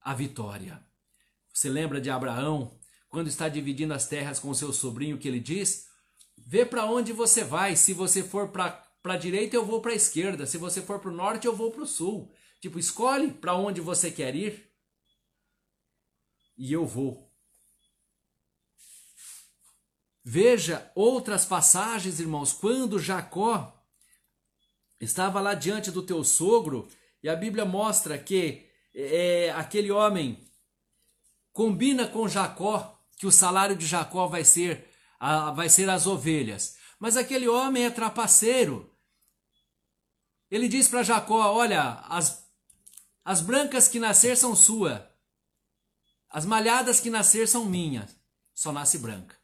a 0.00 0.14
vitória. 0.14 0.84
Você 1.52 1.68
lembra 1.68 2.00
de 2.00 2.10
Abraão, 2.10 2.78
quando 3.08 3.28
está 3.28 3.48
dividindo 3.48 3.94
as 3.94 4.06
terras 4.06 4.38
com 4.38 4.52
seu 4.54 4.72
sobrinho, 4.72 5.18
que 5.18 5.26
ele 5.26 5.40
diz: 5.40 5.86
Vê 6.36 6.64
para 6.64 6.84
onde 6.84 7.12
você 7.12 7.42
vai, 7.42 7.76
se 7.76 7.92
você 7.92 8.22
for 8.22 8.48
para 8.48 8.84
a 9.04 9.16
direita 9.16 9.56
eu 9.56 9.64
vou 9.64 9.80
para 9.80 9.92
a 9.92 9.96
esquerda, 9.96 10.46
se 10.46 10.58
você 10.58 10.82
for 10.82 10.98
para 11.00 11.10
o 11.10 11.14
norte 11.14 11.46
eu 11.46 11.54
vou 11.54 11.70
para 11.70 11.82
o 11.82 11.86
sul. 11.86 12.32
Tipo, 12.60 12.78
escolhe 12.78 13.32
para 13.32 13.54
onde 13.54 13.80
você 13.80 14.10
quer 14.10 14.34
ir 14.34 14.68
e 16.56 16.72
eu 16.72 16.84
vou. 16.84 17.32
Veja 20.24 20.90
outras 20.94 21.46
passagens, 21.46 22.20
irmãos, 22.20 22.52
quando 22.52 22.98
Jacó 22.98 23.77
estava 25.00 25.40
lá 25.40 25.54
diante 25.54 25.90
do 25.90 26.02
teu 26.02 26.24
sogro 26.24 26.88
e 27.22 27.28
a 27.28 27.36
Bíblia 27.36 27.64
mostra 27.64 28.18
que 28.18 28.66
é, 28.94 29.50
aquele 29.56 29.90
homem 29.90 30.44
combina 31.52 32.06
com 32.06 32.28
Jacó 32.28 32.98
que 33.16 33.26
o 33.26 33.32
salário 33.32 33.76
de 33.76 33.86
Jacó 33.86 34.26
vai 34.26 34.44
ser, 34.44 34.88
a, 35.18 35.50
vai 35.50 35.68
ser 35.68 35.90
as 35.90 36.06
ovelhas. 36.06 36.76
Mas 36.98 37.16
aquele 37.16 37.48
homem 37.48 37.84
é 37.84 37.90
trapaceiro. 37.90 38.92
Ele 40.50 40.68
diz 40.68 40.88
para 40.88 41.02
Jacó: 41.02 41.52
Olha, 41.52 42.00
as, 42.08 42.48
as 43.24 43.40
brancas 43.40 43.88
que 43.88 43.98
nascer 43.98 44.36
são 44.36 44.54
sua, 44.54 45.12
as 46.30 46.46
malhadas 46.46 47.00
que 47.00 47.10
nascer 47.10 47.48
são 47.48 47.64
minhas, 47.64 48.16
só 48.54 48.72
nasce 48.72 48.98
branca. 48.98 49.36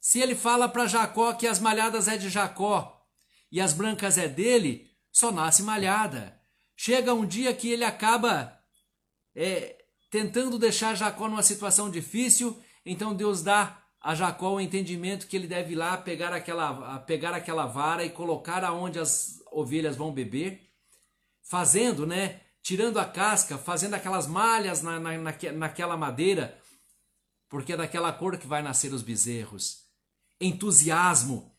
Se 0.00 0.20
ele 0.20 0.34
fala 0.34 0.68
para 0.68 0.86
Jacó 0.86 1.34
que 1.34 1.46
as 1.46 1.58
malhadas 1.58 2.08
é 2.08 2.16
de 2.16 2.30
Jacó 2.30 2.99
e 3.50 3.60
as 3.60 3.72
brancas 3.72 4.16
é 4.16 4.28
dele, 4.28 4.90
só 5.12 5.32
nasce 5.32 5.62
malhada. 5.62 6.40
Chega 6.76 7.12
um 7.12 7.26
dia 7.26 7.52
que 7.54 7.70
ele 7.70 7.84
acaba 7.84 8.58
é, 9.34 9.84
tentando 10.10 10.58
deixar 10.58 10.94
Jacó 10.94 11.28
numa 11.28 11.42
situação 11.42 11.90
difícil, 11.90 12.60
então 12.84 13.14
Deus 13.14 13.42
dá 13.42 13.82
a 14.00 14.14
Jacó 14.14 14.54
o 14.54 14.60
entendimento 14.60 15.26
que 15.26 15.36
ele 15.36 15.46
deve 15.46 15.72
ir 15.72 15.76
lá 15.76 15.96
pegar 15.96 16.32
aquela, 16.32 16.98
pegar 17.00 17.34
aquela 17.34 17.66
vara 17.66 18.04
e 18.04 18.10
colocar 18.10 18.64
aonde 18.64 18.98
as 18.98 19.40
ovelhas 19.52 19.96
vão 19.96 20.12
beber, 20.12 20.70
fazendo, 21.42 22.06
né? 22.06 22.40
Tirando 22.62 22.98
a 22.98 23.04
casca, 23.04 23.58
fazendo 23.58 23.94
aquelas 23.94 24.26
malhas 24.26 24.82
na, 24.82 24.98
na, 24.98 25.10
naquela 25.52 25.96
madeira, 25.96 26.58
porque 27.48 27.72
é 27.72 27.76
daquela 27.76 28.12
cor 28.12 28.38
que 28.38 28.46
vai 28.46 28.62
nascer 28.62 28.92
os 28.92 29.02
bezerros. 29.02 29.84
Entusiasmo, 30.40 31.54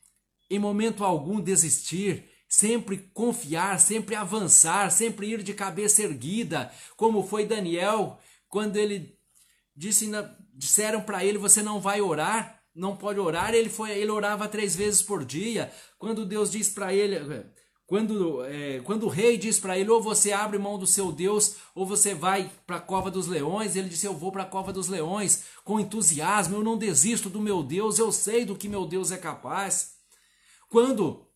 em 0.51 0.59
momento 0.59 1.05
algum 1.05 1.39
desistir, 1.39 2.25
sempre 2.45 3.09
confiar, 3.13 3.79
sempre 3.79 4.15
avançar, 4.15 4.91
sempre 4.91 5.27
ir 5.27 5.41
de 5.41 5.53
cabeça 5.53 6.03
erguida, 6.03 6.69
como 6.97 7.23
foi 7.23 7.45
Daniel, 7.45 8.19
quando 8.49 8.75
ele 8.75 9.17
disse 9.73 10.11
disseram 10.53 11.01
para 11.01 11.23
ele: 11.23 11.37
você 11.37 11.63
não 11.63 11.79
vai 11.79 12.01
orar, 12.01 12.61
não 12.75 12.97
pode 12.97 13.17
orar. 13.17 13.53
Ele 13.53 13.69
foi, 13.69 13.91
ele 13.91 14.11
orava 14.11 14.49
três 14.49 14.75
vezes 14.75 15.01
por 15.01 15.23
dia. 15.23 15.71
Quando 15.97 16.25
Deus 16.25 16.51
diz 16.51 16.67
para 16.67 16.93
ele, 16.93 17.45
quando, 17.87 18.43
é, 18.45 18.81
quando 18.81 19.03
o 19.03 19.09
rei 19.09 19.37
diz 19.37 19.57
para 19.57 19.79
ele: 19.79 19.89
ou 19.89 20.01
você 20.01 20.33
abre 20.33 20.57
mão 20.57 20.77
do 20.77 20.85
seu 20.85 21.13
Deus, 21.13 21.55
ou 21.73 21.85
você 21.85 22.13
vai 22.13 22.51
para 22.67 22.75
a 22.75 22.81
cova 22.81 23.09
dos 23.09 23.27
leões. 23.27 23.77
Ele 23.77 23.87
disse: 23.87 24.05
eu 24.05 24.13
vou 24.13 24.33
para 24.33 24.43
a 24.43 24.47
cova 24.47 24.73
dos 24.73 24.89
leões 24.89 25.45
com 25.63 25.79
entusiasmo. 25.79 26.57
Eu 26.57 26.63
não 26.63 26.77
desisto 26.77 27.29
do 27.29 27.39
meu 27.39 27.63
Deus. 27.63 27.97
Eu 27.97 28.11
sei 28.11 28.43
do 28.43 28.57
que 28.57 28.67
meu 28.67 28.85
Deus 28.85 29.13
é 29.13 29.17
capaz. 29.17 30.00
Quando 30.71 31.27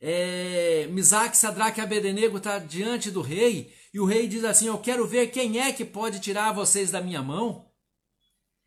é, 0.00 0.86
Misaque, 0.86 1.36
Sadraque 1.36 1.80
e 1.80 1.82
Abednego 1.82 2.38
está 2.38 2.60
diante 2.60 3.10
do 3.10 3.20
rei 3.20 3.74
e 3.92 3.98
o 3.98 4.04
rei 4.04 4.28
diz 4.28 4.44
assim: 4.44 4.68
Eu 4.68 4.78
quero 4.78 5.04
ver 5.04 5.32
quem 5.32 5.58
é 5.58 5.72
que 5.72 5.84
pode 5.84 6.20
tirar 6.20 6.52
vocês 6.52 6.92
da 6.92 7.00
minha 7.00 7.20
mão. 7.20 7.68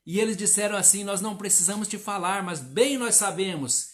E 0.05 0.19
eles 0.19 0.35
disseram 0.35 0.75
assim: 0.75 1.05
Nós 1.05 1.21
não 1.21 1.37
precisamos 1.37 1.87
te 1.87 1.97
falar, 1.97 2.43
mas 2.43 2.59
bem 2.59 2.97
nós 2.97 3.15
sabemos 3.15 3.91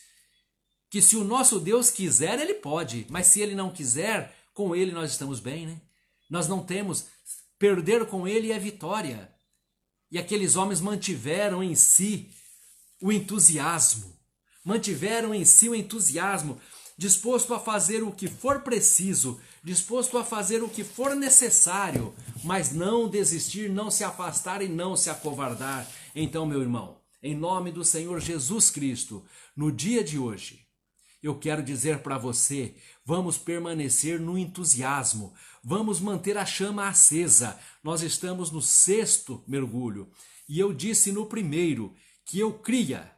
que 0.89 1.03
se 1.03 1.15
o 1.15 1.23
nosso 1.23 1.59
Deus 1.59 1.91
quiser, 1.91 2.39
ele 2.39 2.55
pode, 2.55 3.05
mas 3.11 3.27
se 3.27 3.39
ele 3.39 3.53
não 3.53 3.71
quiser, 3.71 4.35
com 4.55 4.75
ele 4.75 4.91
nós 4.91 5.11
estamos 5.11 5.39
bem, 5.39 5.67
né? 5.67 5.79
Nós 6.31 6.47
não 6.47 6.65
temos. 6.65 7.05
Perder 7.59 8.07
com 8.07 8.27
ele 8.27 8.51
é 8.51 8.57
vitória. 8.57 9.31
E 10.09 10.17
aqueles 10.17 10.55
homens 10.55 10.81
mantiveram 10.81 11.63
em 11.63 11.75
si 11.75 12.31
o 12.99 13.11
entusiasmo, 13.11 14.12
mantiveram 14.63 15.33
em 15.33 15.43
si 15.45 15.69
o 15.69 15.75
entusiasmo, 15.75 16.59
disposto 16.97 17.53
a 17.53 17.59
fazer 17.59 18.03
o 18.03 18.11
que 18.11 18.27
for 18.27 18.61
preciso, 18.61 19.39
disposto 19.63 20.17
a 20.17 20.23
fazer 20.23 20.63
o 20.63 20.69
que 20.69 20.83
for 20.83 21.15
necessário, 21.15 22.13
mas 22.43 22.71
não 22.71 23.09
desistir, 23.09 23.69
não 23.69 23.89
se 23.89 24.03
afastar 24.03 24.61
e 24.61 24.67
não 24.67 24.95
se 24.95 25.09
acovardar. 25.09 25.87
Então, 26.15 26.45
meu 26.45 26.61
irmão, 26.61 26.97
em 27.21 27.35
nome 27.35 27.71
do 27.71 27.83
Senhor 27.83 28.19
Jesus 28.19 28.69
Cristo, 28.69 29.23
no 29.55 29.71
dia 29.71 30.03
de 30.03 30.19
hoje, 30.19 30.63
eu 31.23 31.39
quero 31.39 31.63
dizer 31.63 31.99
para 31.99 32.17
você: 32.17 32.75
vamos 33.05 33.37
permanecer 33.37 34.19
no 34.19 34.37
entusiasmo, 34.37 35.33
vamos 35.63 35.99
manter 36.01 36.37
a 36.37 36.45
chama 36.45 36.87
acesa. 36.87 37.57
Nós 37.81 38.01
estamos 38.01 38.51
no 38.51 38.61
sexto 38.61 39.41
mergulho 39.47 40.11
e 40.47 40.59
eu 40.59 40.73
disse 40.73 41.11
no 41.11 41.25
primeiro 41.25 41.95
que 42.25 42.39
eu 42.39 42.53
cria, 42.53 43.09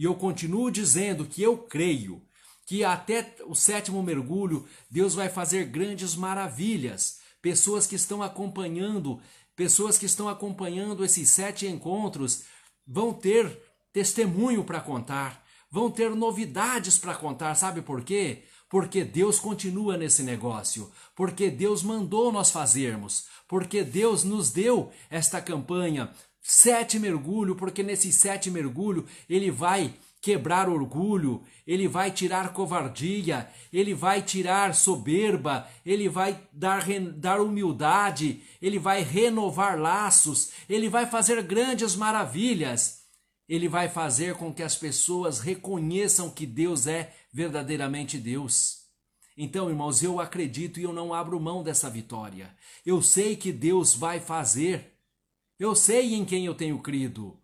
e 0.00 0.04
eu 0.04 0.16
continuo 0.16 0.68
dizendo 0.68 1.24
que 1.24 1.42
eu 1.42 1.56
creio 1.56 2.20
que 2.66 2.82
até 2.82 3.36
o 3.46 3.54
sétimo 3.54 4.02
mergulho 4.02 4.66
Deus 4.90 5.14
vai 5.14 5.28
fazer 5.28 5.66
grandes 5.66 6.16
maravilhas. 6.16 7.20
Pessoas 7.40 7.86
que 7.86 7.94
estão 7.94 8.22
acompanhando 8.22 9.20
Pessoas 9.60 9.98
que 9.98 10.06
estão 10.06 10.26
acompanhando 10.26 11.04
esses 11.04 11.28
sete 11.28 11.66
encontros 11.66 12.44
vão 12.86 13.12
ter 13.12 13.62
testemunho 13.92 14.64
para 14.64 14.80
contar, 14.80 15.44
vão 15.70 15.90
ter 15.90 16.08
novidades 16.16 16.96
para 16.96 17.14
contar, 17.14 17.54
sabe 17.54 17.82
por 17.82 18.02
quê? 18.02 18.44
Porque 18.70 19.04
Deus 19.04 19.38
continua 19.38 19.98
nesse 19.98 20.22
negócio, 20.22 20.90
porque 21.14 21.50
Deus 21.50 21.82
mandou 21.82 22.32
nós 22.32 22.50
fazermos, 22.50 23.26
porque 23.46 23.84
Deus 23.84 24.24
nos 24.24 24.50
deu 24.50 24.90
esta 25.10 25.42
campanha. 25.42 26.10
Sete 26.42 26.98
mergulho, 26.98 27.54
porque 27.54 27.82
nesses 27.82 28.14
sete 28.14 28.50
mergulho 28.50 29.06
ele 29.28 29.50
vai 29.50 29.94
quebrar 30.20 30.68
orgulho, 30.68 31.42
ele 31.66 31.88
vai 31.88 32.10
tirar 32.10 32.52
covardia, 32.52 33.48
ele 33.72 33.94
vai 33.94 34.20
tirar 34.20 34.74
soberba, 34.74 35.66
ele 35.84 36.08
vai 36.08 36.38
dar, 36.52 36.84
dar 37.16 37.40
humildade, 37.40 38.42
ele 38.60 38.78
vai 38.78 39.02
renovar 39.02 39.78
laços, 39.78 40.50
ele 40.68 40.88
vai 40.88 41.06
fazer 41.06 41.42
grandes 41.42 41.96
maravilhas. 41.96 43.00
Ele 43.48 43.68
vai 43.68 43.88
fazer 43.88 44.36
com 44.36 44.54
que 44.54 44.62
as 44.62 44.76
pessoas 44.76 45.40
reconheçam 45.40 46.30
que 46.30 46.46
Deus 46.46 46.86
é 46.86 47.12
verdadeiramente 47.32 48.16
Deus. 48.16 48.82
Então, 49.36 49.68
irmãos, 49.68 50.04
eu 50.04 50.20
acredito 50.20 50.78
e 50.78 50.84
eu 50.84 50.92
não 50.92 51.12
abro 51.12 51.40
mão 51.40 51.60
dessa 51.60 51.90
vitória. 51.90 52.54
Eu 52.86 53.02
sei 53.02 53.34
que 53.34 53.50
Deus 53.50 53.92
vai 53.92 54.20
fazer. 54.20 54.89
Eu 55.60 55.76
sei 55.76 56.14
em 56.14 56.24
quem 56.24 56.46
eu 56.46 56.54
tenho 56.54 56.78
crido. 56.78 57.38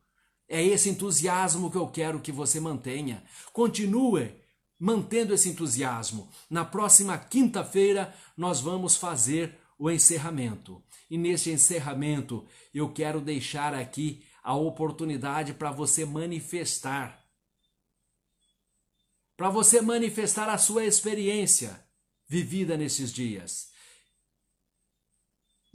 É 0.49 0.65
esse 0.65 0.89
entusiasmo 0.89 1.71
que 1.71 1.77
eu 1.77 1.87
quero 1.87 2.19
que 2.19 2.33
você 2.33 2.59
mantenha. 2.59 3.23
Continue 3.53 4.35
mantendo 4.79 5.35
esse 5.35 5.51
entusiasmo. 5.51 6.27
Na 6.49 6.65
próxima 6.65 7.19
quinta-feira, 7.19 8.15
nós 8.35 8.59
vamos 8.59 8.97
fazer 8.97 9.59
o 9.79 9.91
encerramento. 9.91 10.83
E 11.11 11.19
nesse 11.19 11.51
encerramento, 11.51 12.47
eu 12.73 12.91
quero 12.91 13.21
deixar 13.21 13.75
aqui 13.75 14.25
a 14.43 14.55
oportunidade 14.55 15.53
para 15.53 15.71
você 15.71 16.07
manifestar. 16.07 17.23
Para 19.37 19.51
você 19.51 19.83
manifestar 19.83 20.49
a 20.49 20.57
sua 20.57 20.87
experiência 20.87 21.85
vivida 22.27 22.79
nesses 22.79 23.13
dias. 23.13 23.76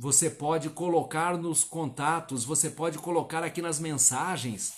Você 0.02 0.32
pode 0.32 0.68
colocar 0.72 1.38
nos 1.38 1.64
contatos, 1.64 2.43
você 2.43 2.72
pode 2.72 2.97
colocar 2.97 3.43
aqui 3.43 3.62
nas 3.62 3.80
mensagens 3.80 4.74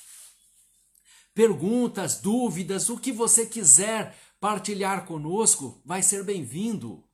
perguntas, 1.34 2.20
dúvidas, 2.20 2.90
o 2.90 2.98
que 2.98 3.10
você 3.10 3.46
quiser 3.46 4.18
partilhar 4.38 5.06
conosco, 5.06 5.82
vai 5.86 6.04
ser 6.04 6.26
bem-vindo. 6.26 7.06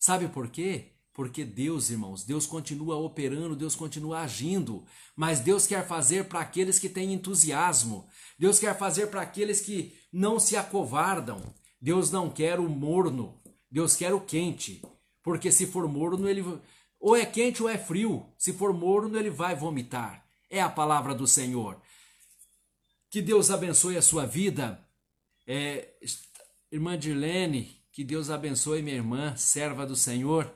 Sabe 0.00 0.26
por 0.26 0.48
quê? 0.48 0.96
Porque 1.14 1.44
Deus, 1.44 1.90
irmãos, 1.90 2.24
Deus 2.24 2.44
continua 2.44 2.96
operando, 2.96 3.54
Deus 3.54 3.76
continua 3.76 4.22
agindo, 4.22 4.84
mas 5.14 5.38
Deus 5.38 5.64
quer 5.64 5.86
fazer 5.86 6.24
para 6.24 6.40
aqueles 6.40 6.80
que 6.80 6.88
têm 6.88 7.12
entusiasmo, 7.12 8.08
Deus 8.36 8.58
quer 8.58 8.76
fazer 8.76 9.06
para 9.06 9.22
aqueles 9.22 9.60
que 9.60 9.96
não 10.12 10.40
se 10.40 10.56
acovardam. 10.56 11.54
Deus 11.80 12.10
não 12.10 12.28
quer 12.28 12.58
o 12.58 12.68
morno, 12.68 13.40
Deus 13.70 13.94
quer 13.94 14.12
o 14.12 14.20
quente, 14.20 14.82
porque 15.22 15.52
se 15.52 15.68
for 15.68 15.86
morno, 15.86 16.28
ele 16.28 16.42
ou 17.02 17.16
é 17.16 17.26
quente 17.26 17.60
ou 17.60 17.68
é 17.68 17.76
frio, 17.76 18.32
se 18.38 18.52
for 18.52 18.72
morno, 18.72 19.18
ele 19.18 19.28
vai 19.28 19.56
vomitar. 19.56 20.24
É 20.48 20.60
a 20.62 20.68
palavra 20.68 21.12
do 21.12 21.26
Senhor. 21.26 21.82
Que 23.10 23.20
Deus 23.20 23.50
abençoe 23.50 23.96
a 23.96 24.02
sua 24.02 24.24
vida. 24.24 24.86
É, 25.44 25.94
irmã 26.70 26.96
Dirlene, 26.96 27.76
que 27.90 28.04
Deus 28.04 28.30
abençoe 28.30 28.82
minha 28.82 28.94
irmã, 28.94 29.34
serva 29.36 29.84
do 29.84 29.96
Senhor, 29.96 30.54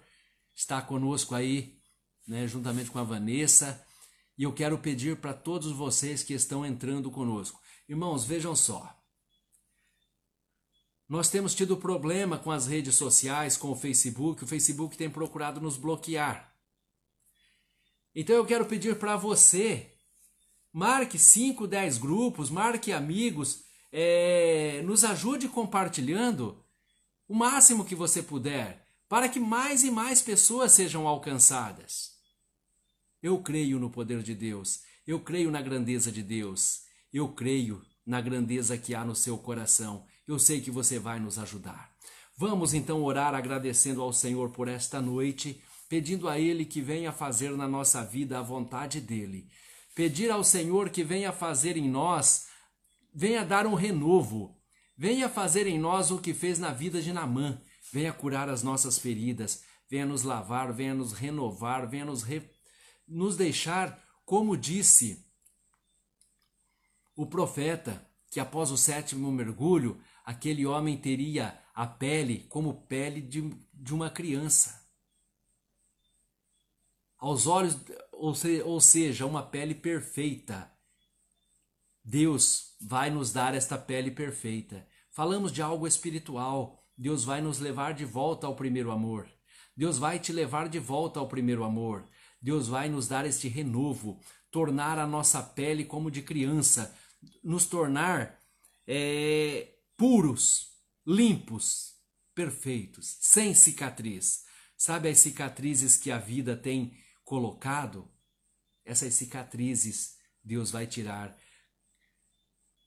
está 0.55 0.81
conosco 0.81 1.35
aí, 1.35 1.81
né, 2.29 2.47
juntamente 2.47 2.93
com 2.93 3.01
a 3.01 3.05
Vanessa. 3.05 3.85
E 4.39 4.45
eu 4.45 4.53
quero 4.53 4.79
pedir 4.79 5.17
para 5.17 5.35
todos 5.35 5.73
vocês 5.73 6.23
que 6.23 6.33
estão 6.33 6.65
entrando 6.65 7.11
conosco. 7.11 7.61
Irmãos, 7.89 8.25
vejam 8.25 8.55
só. 8.55 8.96
Nós 11.09 11.29
temos 11.29 11.55
tido 11.55 11.77
problema 11.77 12.39
com 12.39 12.51
as 12.51 12.67
redes 12.67 12.95
sociais, 12.95 13.57
com 13.57 13.71
o 13.71 13.77
Facebook. 13.77 14.43
O 14.43 14.47
Facebook 14.47 14.97
tem 14.97 15.09
procurado 15.09 15.61
nos 15.61 15.77
bloquear. 15.77 16.53
Então 18.15 18.35
eu 18.35 18.47
quero 18.47 18.67
pedir 18.67 18.99
para 18.99 19.17
você 19.17 19.97
Marque 20.79 21.19
5, 21.19 21.67
10 21.67 21.97
grupos, 21.97 22.51
marque 22.51 22.93
amigos, 22.93 23.65
é, 23.91 24.83
nos 24.85 25.05
ajude 25.05 25.49
compartilhando 25.49 26.63
o 27.27 27.35
máximo 27.35 27.83
que 27.83 27.95
você 27.95 28.23
puder, 28.23 28.87
para 29.09 29.27
que 29.27 29.41
mais 29.41 29.85
e 29.85 29.91
mais 29.91 30.21
pessoas 30.21 30.73
sejam 30.73 31.09
alcançadas. 31.09 32.11
Eu 33.23 33.43
creio 33.43 33.79
no 33.79 33.89
poder 33.89 34.23
de 34.23 34.35
Deus, 34.35 34.83
eu 35.07 35.19
creio 35.19 35.51
na 35.51 35.63
grandeza 35.63 36.13
de 36.13 36.23
Deus, 36.23 36.83
eu 37.11 37.27
creio 37.27 37.83
na 38.05 38.21
grandeza 38.21 38.77
que 38.77 38.95
há 38.95 39.03
no 39.03 39.15
seu 39.15 39.39
coração. 39.39 40.05
Eu 40.27 40.39
sei 40.39 40.61
que 40.61 40.71
você 40.71 40.99
vai 40.99 41.21
nos 41.21 41.39
ajudar. 41.39 41.95
Vamos 42.37 42.75
então 42.75 43.03
orar 43.03 43.35
agradecendo 43.35 44.03
ao 44.03 44.13
Senhor 44.13 44.51
por 44.51 44.67
esta 44.69 45.01
noite, 45.01 45.63
pedindo 45.89 46.29
a 46.29 46.39
Ele 46.39 46.65
que 46.65 46.81
venha 46.81 47.13
fazer 47.13 47.51
na 47.57 47.69
nossa 47.69 48.05
vida 48.05 48.39
a 48.39 48.43
vontade 48.43 49.01
dEle. 49.01 49.49
Pedir 49.95 50.31
ao 50.31 50.45
Senhor 50.45 50.91
que 50.91 51.05
venha 51.05 51.33
fazer 51.33 51.77
em 51.77 51.89
nós, 51.89 52.49
venha 53.15 53.45
dar 53.45 53.67
um 53.67 53.75
renovo, 53.75 54.61
venha 54.99 55.29
fazer 55.29 55.67
em 55.67 55.79
nós 55.79 56.11
o 56.11 56.19
que 56.19 56.35
fez 56.35 56.59
na 56.59 56.73
vida 56.73 57.01
de 57.01 57.13
Namã, 57.13 57.59
venha 57.93 58.13
curar 58.13 58.51
as 58.51 58.63
nossas 58.63 58.99
feridas, 58.99 59.63
venha 59.89 60.05
nos 60.05 60.23
lavar, 60.23 60.73
venha 60.73 60.93
nos 60.93 61.13
renovar, 61.13 61.89
venha 61.89 62.05
nos, 62.05 62.23
re... 62.23 62.43
nos 63.09 63.37
deixar, 63.37 63.99
como 64.25 64.57
disse 64.57 65.25
o 67.15 67.25
profeta, 67.25 68.07
que 68.31 68.39
após 68.39 68.71
o 68.71 68.77
sétimo 68.77 69.33
mergulho, 69.33 69.99
aquele 70.27 70.67
homem 70.67 70.99
teria 70.99 71.57
a 71.73 71.87
pele 71.87 72.41
como 72.49 72.87
pele 72.87 73.21
de, 73.21 73.49
de 73.73 73.95
uma 73.95 74.11
criança. 74.11 74.85
Aos 77.17 77.47
olhos 77.47 77.79
ou, 78.13 78.35
se, 78.35 78.61
ou 78.63 78.81
seja, 78.81 79.25
uma 79.25 79.45
pele 79.45 79.75
perfeita. 79.75 80.71
Deus 82.05 82.77
vai 82.81 83.09
nos 83.09 83.33
dar 83.33 83.55
esta 83.55 83.79
pele 83.79 84.11
perfeita. 84.11 84.87
Falamos 85.13 85.53
de 85.53 85.63
algo 85.63 85.87
espiritual. 85.87 86.83
Deus 86.99 87.25
vai 87.25 87.41
nos 87.41 87.61
levar 87.61 87.95
de 87.95 88.05
volta 88.05 88.47
ao 88.47 88.57
primeiro 88.57 88.91
amor. 88.91 89.29
Deus 89.77 89.97
vai 89.99 90.19
te 90.19 90.33
levar 90.33 90.69
de 90.69 90.79
volta 90.79 91.21
ao 91.21 91.29
primeiro 91.29 91.63
amor. 91.63 92.05
Deus 92.41 92.69
vai 92.69 92.89
nos 92.89 93.07
dar 93.07 93.27
este 93.27 93.49
renovo, 93.49 94.21
tornar 94.51 94.99
a 94.99 95.07
nossa 95.07 95.43
pele 95.43 95.85
como 95.85 96.11
de 96.11 96.23
criança, 96.23 96.95
nos 97.43 97.67
tornar 97.67 98.39
é, 98.87 99.76
puros, 99.97 100.73
limpos, 101.07 101.95
perfeitos, 102.35 103.17
sem 103.21 103.55
cicatriz. 103.55 104.45
Sabe 104.77 105.09
as 105.09 105.19
cicatrizes 105.19 105.97
que 105.97 106.11
a 106.11 106.19
vida 106.19 106.57
tem 106.57 106.97
colocado, 107.25 108.11
essas 108.85 109.15
cicatrizes 109.15 110.17
Deus 110.45 110.71
vai 110.71 110.87
tirar. 110.87 111.37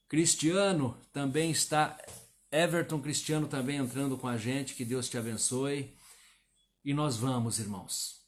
Cristiano 0.08 0.98
também 1.12 1.50
está, 1.50 2.00
Everton 2.50 3.00
Cristiano 3.00 3.46
também 3.46 3.76
entrando 3.76 4.16
com 4.16 4.26
a 4.26 4.36
gente, 4.36 4.74
que 4.74 4.84
Deus 4.84 5.08
te 5.08 5.18
abençoe. 5.18 5.96
E 6.84 6.94
nós 6.94 7.16
vamos, 7.16 7.58
irmãos, 7.58 8.22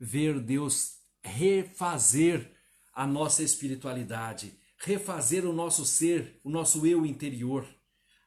ver 0.00 0.40
Deus 0.40 0.98
refazer 1.22 2.50
a 2.92 3.06
nossa 3.06 3.42
espiritualidade, 3.42 4.58
refazer 4.84 5.46
o 5.46 5.52
nosso 5.52 5.84
ser, 5.86 6.40
o 6.44 6.50
nosso 6.50 6.86
eu 6.86 7.06
interior, 7.06 7.66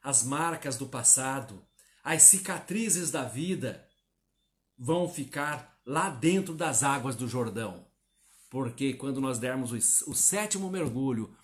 as 0.02 0.24
marcas 0.24 0.76
do 0.76 0.86
passado, 0.86 1.64
as 2.02 2.22
cicatrizes 2.22 3.10
da 3.10 3.24
vida 3.24 3.86
vão 4.76 5.08
ficar 5.08 5.78
lá 5.86 6.10
dentro 6.10 6.54
das 6.54 6.82
águas 6.82 7.14
do 7.14 7.28
Jordão. 7.28 7.86
Porque 8.50 8.94
quando 8.94 9.20
nós 9.20 9.38
dermos 9.38 9.72
o, 10.06 10.14
sétimo 10.14 10.70
mergulho, 10.70 11.36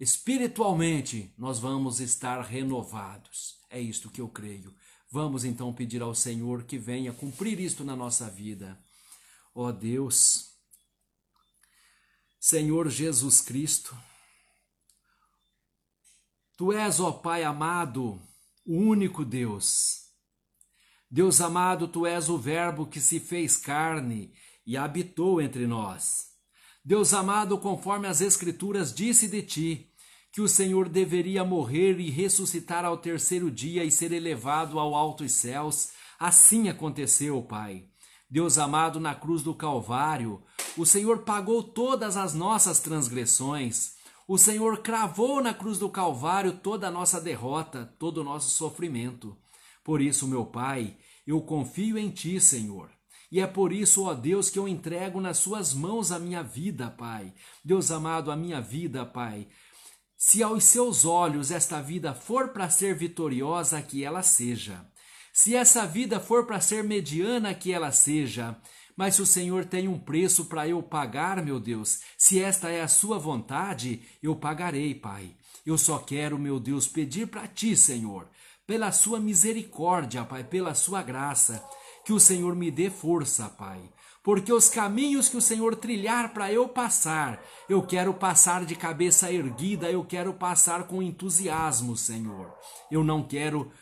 espiritualmente 0.00 1.32
nós 1.38 1.58
vamos 1.58 2.00
estar 2.00 2.40
renovados. 2.40 3.58
É 3.70 3.80
isto 3.80 4.10
que 4.10 4.20
eu 4.20 4.28
creio. 4.28 4.74
Vamos 5.10 5.44
então 5.44 5.72
pedir 5.72 6.02
ao 6.02 6.14
Senhor 6.14 6.64
que 6.64 6.78
venha 6.78 7.12
cumprir 7.12 7.60
isto 7.60 7.84
na 7.84 7.94
nossa 7.94 8.28
vida. 8.30 8.78
Ó 9.54 9.66
oh 9.66 9.72
Deus, 9.72 10.51
Senhor 12.44 12.90
Jesus 12.90 13.40
Cristo, 13.40 13.96
Tu 16.56 16.72
és, 16.72 16.98
ó 16.98 17.12
Pai 17.12 17.44
amado, 17.44 18.20
o 18.66 18.74
único 18.74 19.24
Deus 19.24 20.08
Deus 21.08 21.40
amado, 21.40 21.86
tu 21.86 22.04
és 22.04 22.28
o 22.28 22.36
Verbo 22.36 22.84
que 22.84 23.00
se 23.00 23.20
fez 23.20 23.56
carne 23.56 24.34
e 24.66 24.76
habitou 24.76 25.40
entre 25.40 25.68
nós. 25.68 26.30
Deus 26.84 27.14
amado, 27.14 27.56
conforme 27.58 28.08
as 28.08 28.20
Escrituras 28.20 28.92
disse 28.92 29.28
de 29.28 29.42
ti, 29.42 29.92
que 30.32 30.40
o 30.40 30.48
Senhor 30.48 30.88
deveria 30.88 31.44
morrer 31.44 32.00
e 32.00 32.10
ressuscitar 32.10 32.84
ao 32.84 32.98
terceiro 32.98 33.52
dia 33.52 33.84
e 33.84 33.90
ser 33.90 34.10
elevado 34.10 34.80
ao 34.80 34.96
altos 34.96 35.30
céus, 35.30 35.90
assim 36.18 36.68
aconteceu, 36.68 37.40
Pai. 37.40 37.91
Deus 38.32 38.56
amado, 38.56 38.98
na 38.98 39.14
cruz 39.14 39.42
do 39.42 39.54
Calvário, 39.54 40.42
o 40.78 40.86
Senhor 40.86 41.18
pagou 41.18 41.62
todas 41.62 42.16
as 42.16 42.32
nossas 42.32 42.80
transgressões. 42.80 43.92
O 44.26 44.38
Senhor 44.38 44.78
cravou 44.78 45.42
na 45.42 45.52
cruz 45.52 45.76
do 45.78 45.90
Calvário 45.90 46.54
toda 46.54 46.88
a 46.88 46.90
nossa 46.90 47.20
derrota, 47.20 47.94
todo 47.98 48.22
o 48.22 48.24
nosso 48.24 48.48
sofrimento. 48.48 49.36
Por 49.84 50.00
isso, 50.00 50.26
meu 50.26 50.46
Pai, 50.46 50.96
eu 51.26 51.42
confio 51.42 51.98
em 51.98 52.08
Ti, 52.08 52.40
Senhor. 52.40 52.88
E 53.30 53.38
é 53.38 53.46
por 53.46 53.70
isso, 53.70 54.04
ó 54.04 54.14
Deus, 54.14 54.48
que 54.48 54.58
eu 54.58 54.66
entrego 54.66 55.20
nas 55.20 55.36
Suas 55.36 55.74
mãos 55.74 56.10
a 56.10 56.18
minha 56.18 56.42
vida, 56.42 56.88
Pai. 56.88 57.34
Deus 57.62 57.90
amado, 57.90 58.32
a 58.32 58.36
minha 58.36 58.62
vida, 58.62 59.04
Pai. 59.04 59.46
Se 60.16 60.42
aos 60.42 60.64
seus 60.64 61.04
olhos 61.04 61.50
esta 61.50 61.82
vida 61.82 62.14
for 62.14 62.48
para 62.48 62.70
ser 62.70 62.94
vitoriosa, 62.94 63.82
que 63.82 64.02
ela 64.02 64.22
seja. 64.22 64.90
Se 65.32 65.56
essa 65.56 65.86
vida 65.86 66.20
for 66.20 66.44
para 66.44 66.60
ser 66.60 66.84
mediana, 66.84 67.54
que 67.54 67.72
ela 67.72 67.90
seja. 67.90 68.56
Mas 68.94 69.14
se 69.14 69.22
o 69.22 69.26
Senhor 69.26 69.64
tem 69.64 69.88
um 69.88 69.98
preço 69.98 70.44
para 70.44 70.68
eu 70.68 70.82
pagar, 70.82 71.42
meu 71.42 71.58
Deus, 71.58 72.00
se 72.18 72.40
esta 72.40 72.68
é 72.68 72.82
a 72.82 72.88
sua 72.88 73.18
vontade, 73.18 74.02
eu 74.22 74.36
pagarei, 74.36 74.94
Pai. 74.94 75.34
Eu 75.64 75.78
só 75.78 75.98
quero, 75.98 76.38
meu 76.38 76.60
Deus, 76.60 76.86
pedir 76.86 77.28
para 77.28 77.48
ti, 77.48 77.74
Senhor, 77.74 78.28
pela 78.66 78.92
sua 78.92 79.18
misericórdia, 79.18 80.22
Pai, 80.24 80.44
pela 80.44 80.74
sua 80.74 81.02
graça. 81.02 81.64
Que 82.04 82.12
o 82.12 82.20
Senhor 82.20 82.54
me 82.54 82.70
dê 82.70 82.90
força, 82.90 83.48
Pai. 83.48 83.80
Porque 84.22 84.52
os 84.52 84.68
caminhos 84.68 85.28
que 85.28 85.36
o 85.36 85.40
Senhor 85.40 85.74
trilhar 85.74 86.32
para 86.32 86.52
eu 86.52 86.68
passar, 86.68 87.42
eu 87.68 87.82
quero 87.82 88.14
passar 88.14 88.64
de 88.64 88.76
cabeça 88.76 89.32
erguida, 89.32 89.90
eu 89.90 90.04
quero 90.04 90.32
passar 90.34 90.84
com 90.84 91.02
entusiasmo, 91.02 91.96
Senhor. 91.96 92.54
Eu 92.90 93.02
não 93.02 93.22
quero 93.22 93.72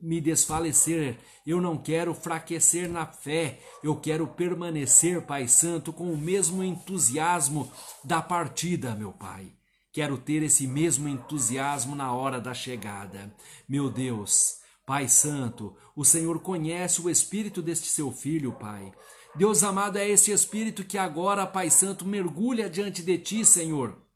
me 0.00 0.20
desfalecer, 0.20 1.18
eu 1.46 1.60
não 1.60 1.76
quero 1.76 2.14
fraquecer 2.14 2.88
na 2.88 3.06
fé, 3.06 3.60
eu 3.82 3.94
quero 3.96 4.26
permanecer, 4.26 5.22
Pai 5.22 5.46
Santo, 5.46 5.92
com 5.92 6.12
o 6.12 6.18
mesmo 6.18 6.64
entusiasmo 6.64 7.70
da 8.02 8.20
partida, 8.20 8.94
meu 8.94 9.12
Pai. 9.12 9.52
Quero 9.92 10.16
ter 10.16 10.42
esse 10.42 10.66
mesmo 10.66 11.08
entusiasmo 11.08 11.94
na 11.94 12.12
hora 12.12 12.40
da 12.40 12.54
chegada. 12.54 13.34
Meu 13.68 13.90
Deus, 13.90 14.56
Pai 14.86 15.08
Santo, 15.08 15.76
o 15.94 16.04
Senhor 16.04 16.40
conhece 16.40 17.00
o 17.00 17.10
espírito 17.10 17.60
deste 17.60 17.88
seu 17.88 18.10
filho, 18.10 18.52
Pai. 18.52 18.92
Deus 19.34 19.62
amado, 19.62 19.98
é 19.98 20.08
esse 20.08 20.32
espírito 20.32 20.84
que 20.84 20.98
agora, 20.98 21.46
Pai 21.46 21.70
Santo, 21.70 22.04
mergulha 22.04 22.68
diante 22.68 23.02
de 23.02 23.18
ti, 23.18 23.44
Senhor 23.44 24.09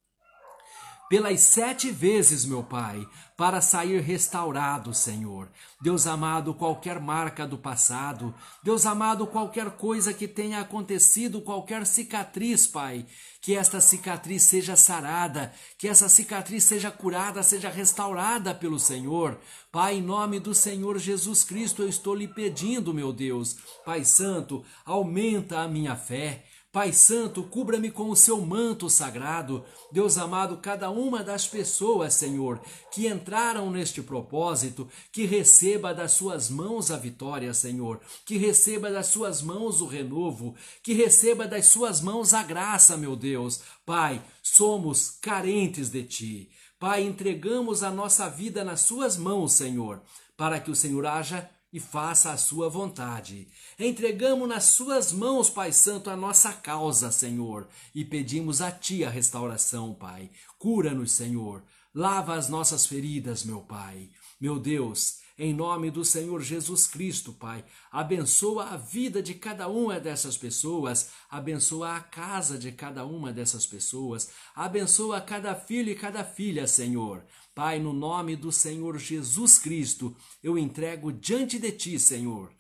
pelas 1.15 1.43
sete 1.43 1.93
vezes, 1.93 2.45
meu 2.45 2.65
Pai, 2.65 3.07
para 3.37 3.61
sair 3.61 4.01
restaurado, 4.01 4.93
Senhor. 4.93 5.49
Deus 5.81 6.09
amado, 6.09 6.53
qualquer 6.53 6.99
marca 6.99 7.47
do 7.47 7.57
passado, 7.57 8.35
Deus 8.65 8.85
amado, 8.85 9.25
qualquer 9.25 9.71
coisa 9.77 10.13
que 10.13 10.27
tenha 10.27 10.59
acontecido, 10.59 11.41
qualquer 11.41 11.87
cicatriz, 11.87 12.67
Pai, 12.67 13.07
que 13.41 13.55
esta 13.55 13.81
cicatriz 13.81 14.43
seja 14.43 14.75
sarada, 14.75 15.53
que 15.79 15.87
essa 15.87 16.09
cicatriz 16.09 16.65
seja 16.65 16.91
curada, 16.91 17.45
seja 17.45 17.69
restaurada 17.69 18.53
pelo 18.53 18.81
Senhor. 18.81 19.39
Pai, 19.71 19.99
em 19.99 20.03
nome 20.03 20.41
do 20.41 20.53
Senhor 20.53 20.99
Jesus 20.99 21.45
Cristo, 21.45 21.83
eu 21.83 21.89
estou 21.89 22.17
lhe 22.17 22.27
pedindo, 22.27 22.93
meu 22.93 23.13
Deus, 23.13 23.57
Pai 23.85 24.05
Santo, 24.05 24.65
aumenta 24.85 25.61
a 25.61 25.69
minha 25.69 25.95
fé. 25.95 26.45
Pai 26.75 26.93
Santo, 26.93 27.45
cubra-me 27.45 27.89
com 27.89 28.11
o 28.11 28.17
seu 28.17 28.41
manto 28.41 28.91
sagrado. 28.91 29.65
Deus 29.93 30.19
amado, 30.19 30.57
cada 30.57 30.91
uma 30.91 31.23
das 31.23 31.47
pessoas, 31.47 32.15
Senhor, 32.15 32.61
que 32.91 33.07
entraram 33.07 33.71
neste 33.71 34.03
propósito, 34.03 34.89
que 35.13 35.25
receba 35.25 35.95
das 35.95 36.11
suas 36.11 36.51
mãos 36.51 36.91
a 36.91 36.97
vitória, 36.97 37.55
Senhor, 37.55 38.01
que 38.27 38.37
receba 38.37 38.91
das 38.91 39.07
suas 39.07 39.41
mãos 39.41 39.81
o 39.81 39.87
renovo, 39.87 40.57
que 40.83 40.93
receba 40.93 41.47
das 41.47 41.67
suas 41.67 42.01
mãos 42.01 42.35
a 42.35 42.43
graça, 42.43 42.97
meu 42.97 43.15
Deus. 43.15 43.61
Pai, 43.87 44.21
somos 44.43 45.17
carentes 45.23 45.91
de 45.91 46.03
ti. 46.03 46.51
Pai, 46.81 47.05
entregamos 47.05 47.85
a 47.85 47.91
nossa 47.93 48.29
vida 48.29 48.65
nas 48.65 48.81
suas 48.81 49.17
mãos, 49.17 49.53
Senhor, 49.53 50.03
para 50.37 50.59
que 50.59 50.73
o 50.73 50.75
Senhor 50.75 51.07
haja 51.07 51.49
e 51.75 51.81
faça 51.81 52.31
a 52.31 52.37
sua 52.37 52.69
vontade. 52.69 53.49
Entregamos 53.77 54.49
nas 54.49 54.63
suas 54.63 55.13
mãos, 55.13 55.51
Pai 55.51 55.73
Santo, 55.73 56.09
a 56.09 56.17
nossa 56.17 56.53
causa, 56.53 57.11
Senhor, 57.11 57.67
e 57.93 58.05
pedimos 58.05 58.63
a 58.63 58.71
Ti 58.71 59.05
a 59.05 59.11
restauração, 59.11 59.93
Pai. 59.93 60.31
Cura-nos, 60.57 61.11
Senhor. 61.11 61.65
Lava 61.93 62.37
as 62.37 62.49
nossas 62.49 62.87
feridas, 62.87 63.43
meu 63.43 63.61
Pai. 63.61 64.09
Meu 64.41 64.61
Deus, 64.61 65.19
em 65.37 65.53
nome 65.53 65.91
do 65.91 66.05
Senhor 66.05 66.41
Jesus 66.43 66.87
Cristo, 66.87 67.33
Pai, 67.33 67.65
abençoa 67.91 68.67
a 68.67 68.77
vida 68.77 69.21
de 69.21 69.35
cada 69.35 69.67
uma 69.67 69.99
dessas 69.99 70.37
pessoas, 70.37 71.11
abençoa 71.29 71.97
a 71.97 72.01
casa 72.01 72.57
de 72.57 72.71
cada 72.71 73.05
uma 73.05 73.33
dessas 73.33 73.67
pessoas, 73.67 74.31
abençoa 74.55 75.21
cada 75.21 75.57
filho 75.57 75.91
e 75.91 75.97
cada 75.97 76.23
filha, 76.23 76.69
Senhor. 76.69 77.25
Pai, 77.55 77.79
no 77.79 77.93
nome 77.93 78.35
do 78.35 78.51
Senhor 78.51 78.99
Jesus 78.99 79.61
Cristo, 79.61 80.17
eu 80.43 80.59
entrego 80.59 81.13
diante 81.13 81.57
de 81.57 81.71
Ti, 81.71 82.01
Senhor, 82.01 82.53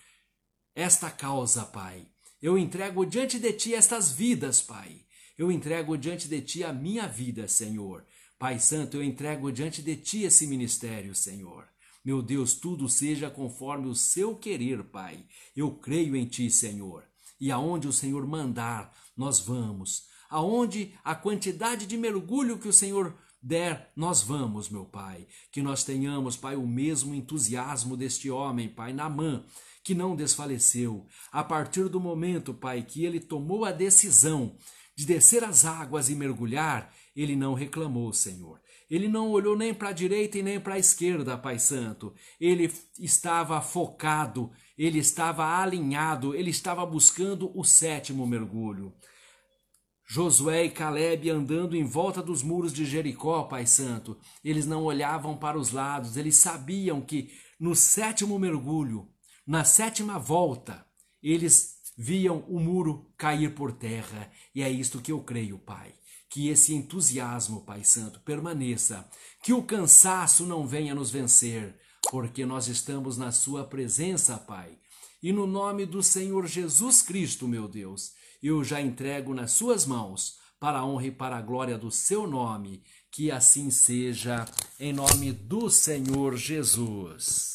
esta 0.72 1.11
causa, 1.11 1.64
Pai. 1.64 2.07
Eu 2.40 2.57
entrego 2.57 3.05
diante 3.05 3.40
de 3.40 3.53
Ti 3.53 3.74
estas 3.74 4.12
vidas, 4.12 4.62
Pai. 4.62 5.05
Eu 5.36 5.51
entrego 5.51 5.99
diante 5.99 6.28
de 6.28 6.40
Ti 6.40 6.62
a 6.62 6.72
minha 6.72 7.09
vida, 7.09 7.49
Senhor. 7.49 8.07
Pai 8.38 8.61
Santo, 8.61 8.97
eu 8.97 9.03
entrego 9.03 9.51
diante 9.51 9.82
de 9.82 9.97
Ti 9.97 10.22
esse 10.22 10.47
ministério, 10.47 11.12
Senhor. 11.12 11.66
Meu 12.05 12.22
Deus, 12.22 12.55
tudo 12.55 12.88
seja 12.88 13.28
conforme 13.28 13.88
o 13.88 13.97
seu 13.97 14.36
querer, 14.36 14.84
Pai. 14.84 15.26
Eu 15.57 15.72
creio 15.72 16.14
em 16.14 16.24
Ti, 16.24 16.49
Senhor. 16.51 17.03
E 17.40 17.51
aonde 17.51 17.88
o 17.88 17.92
Senhor 17.92 18.24
mandar, 18.28 18.97
nós 19.16 19.40
vamos. 19.40 20.05
Aonde 20.30 20.95
a 21.03 21.16
quantidade 21.16 21.84
de 21.84 21.97
mergulho 21.97 22.59
que 22.59 22.68
o 22.68 22.72
Senhor 22.72 23.16
der, 23.45 23.92
nós 23.95 24.22
vamos, 24.22 24.70
meu 24.70 24.86
Pai. 24.86 25.26
Que 25.53 25.61
nós 25.61 25.84
tenhamos, 25.84 26.34
Pai, 26.34 26.57
o 26.57 26.66
mesmo 26.66 27.14
entusiasmo 27.14 27.95
deste 27.95 28.30
homem, 28.30 28.70
Pai, 28.70 28.95
Namã, 28.95 29.45
que 29.82 29.95
não 29.95 30.16
desfaleceu. 30.16 31.07
A 31.30 31.45
partir 31.45 31.90
do 31.90 32.01
momento, 32.01 32.55
Pai, 32.55 32.82
que 32.82 33.05
ele 33.05 33.20
tomou 33.20 33.66
a 33.66 33.70
decisão 33.70 34.57
de 34.97 35.05
descer 35.05 35.45
as 35.45 35.66
águas 35.66 36.09
e 36.09 36.14
mergulhar, 36.14 36.90
ele 37.14 37.36
não 37.36 37.53
reclamou, 37.53 38.12
Senhor. 38.14 38.59
Ele 38.90 39.09
não 39.09 39.30
olhou 39.30 39.57
nem 39.57 39.74
para 39.74 39.90
a 39.90 39.92
direita 39.92 40.38
e 40.38 40.42
nem 40.42 40.59
para 40.59 40.74
a 40.74 40.78
esquerda, 40.78 41.36
Pai 41.36 41.59
Santo. 41.59 42.14
Ele 42.40 42.72
estava 42.99 43.61
focado, 43.61 44.51
ele 44.78 44.99
estava 44.99 45.45
alinhado, 45.61 46.34
ele 46.34 46.51
estava 46.51 46.84
buscando 46.86 47.51
o 47.59 47.62
sétimo 47.62 48.26
mergulho. 48.26 48.95
Josué 50.07 50.66
e 50.66 50.70
Caleb 50.70 51.30
andando 51.30 51.74
em 51.74 51.84
volta 51.84 52.22
dos 52.22 52.42
muros 52.42 52.72
de 52.72 52.84
Jericó, 52.84 53.44
Pai 53.44 53.66
Santo. 53.66 54.18
Eles 54.44 54.66
não 54.66 54.84
olhavam 54.84 55.36
para 55.36 55.59
os 55.59 55.72
lados, 55.72 56.16
eles 56.16 56.36
sabiam 56.36 57.00
que 57.00 57.30
no 57.59 57.74
sétimo 57.74 58.38
mergulho, 58.38 59.09
na 59.46 59.64
sétima 59.64 60.18
volta, 60.18 60.86
eles 61.22 61.76
viam 61.96 62.44
o 62.48 62.61
muro 62.61 63.11
cair 63.16 63.55
por 63.55 63.72
terra. 63.72 64.30
E 64.55 64.62
é 64.62 64.70
isto 64.70 65.00
que 65.00 65.11
eu 65.12 65.22
creio, 65.22 65.59
Pai. 65.59 65.94
Que 66.28 66.48
esse 66.48 66.74
entusiasmo, 66.74 67.64
Pai 67.64 67.82
Santo, 67.84 68.20
permaneça. 68.20 69.09
Que 69.42 69.52
o 69.52 69.62
cansaço 69.62 70.44
não 70.44 70.66
venha 70.66 70.94
nos 70.94 71.11
vencer, 71.11 71.78
porque 72.11 72.44
nós 72.44 72.68
estamos 72.68 73.16
na 73.16 73.32
Sua 73.32 73.64
presença, 73.64 74.36
Pai. 74.36 74.76
E 75.22 75.32
no 75.32 75.46
nome 75.46 75.86
do 75.86 76.02
Senhor 76.02 76.46
Jesus 76.46 77.00
Cristo, 77.00 77.48
meu 77.48 77.66
Deus 77.66 78.12
eu 78.47 78.62
já 78.62 78.80
entrego 78.80 79.32
nas 79.32 79.53
suas 79.53 79.86
mãos, 79.86 80.38
para 80.61 80.78
a 80.78 80.86
honra 80.86 81.07
e 81.07 81.11
para 81.11 81.36
a 81.36 81.42
glória 81.42 81.78
do 81.78 81.90
seu 81.90 82.26
nome, 82.26 82.82
que 83.11 83.30
assim 83.30 83.70
seja, 83.70 84.45
em 84.78 84.92
nome 84.92 85.32
do 85.32 85.70
Senhor 85.70 86.36
Jesus. 86.36 87.55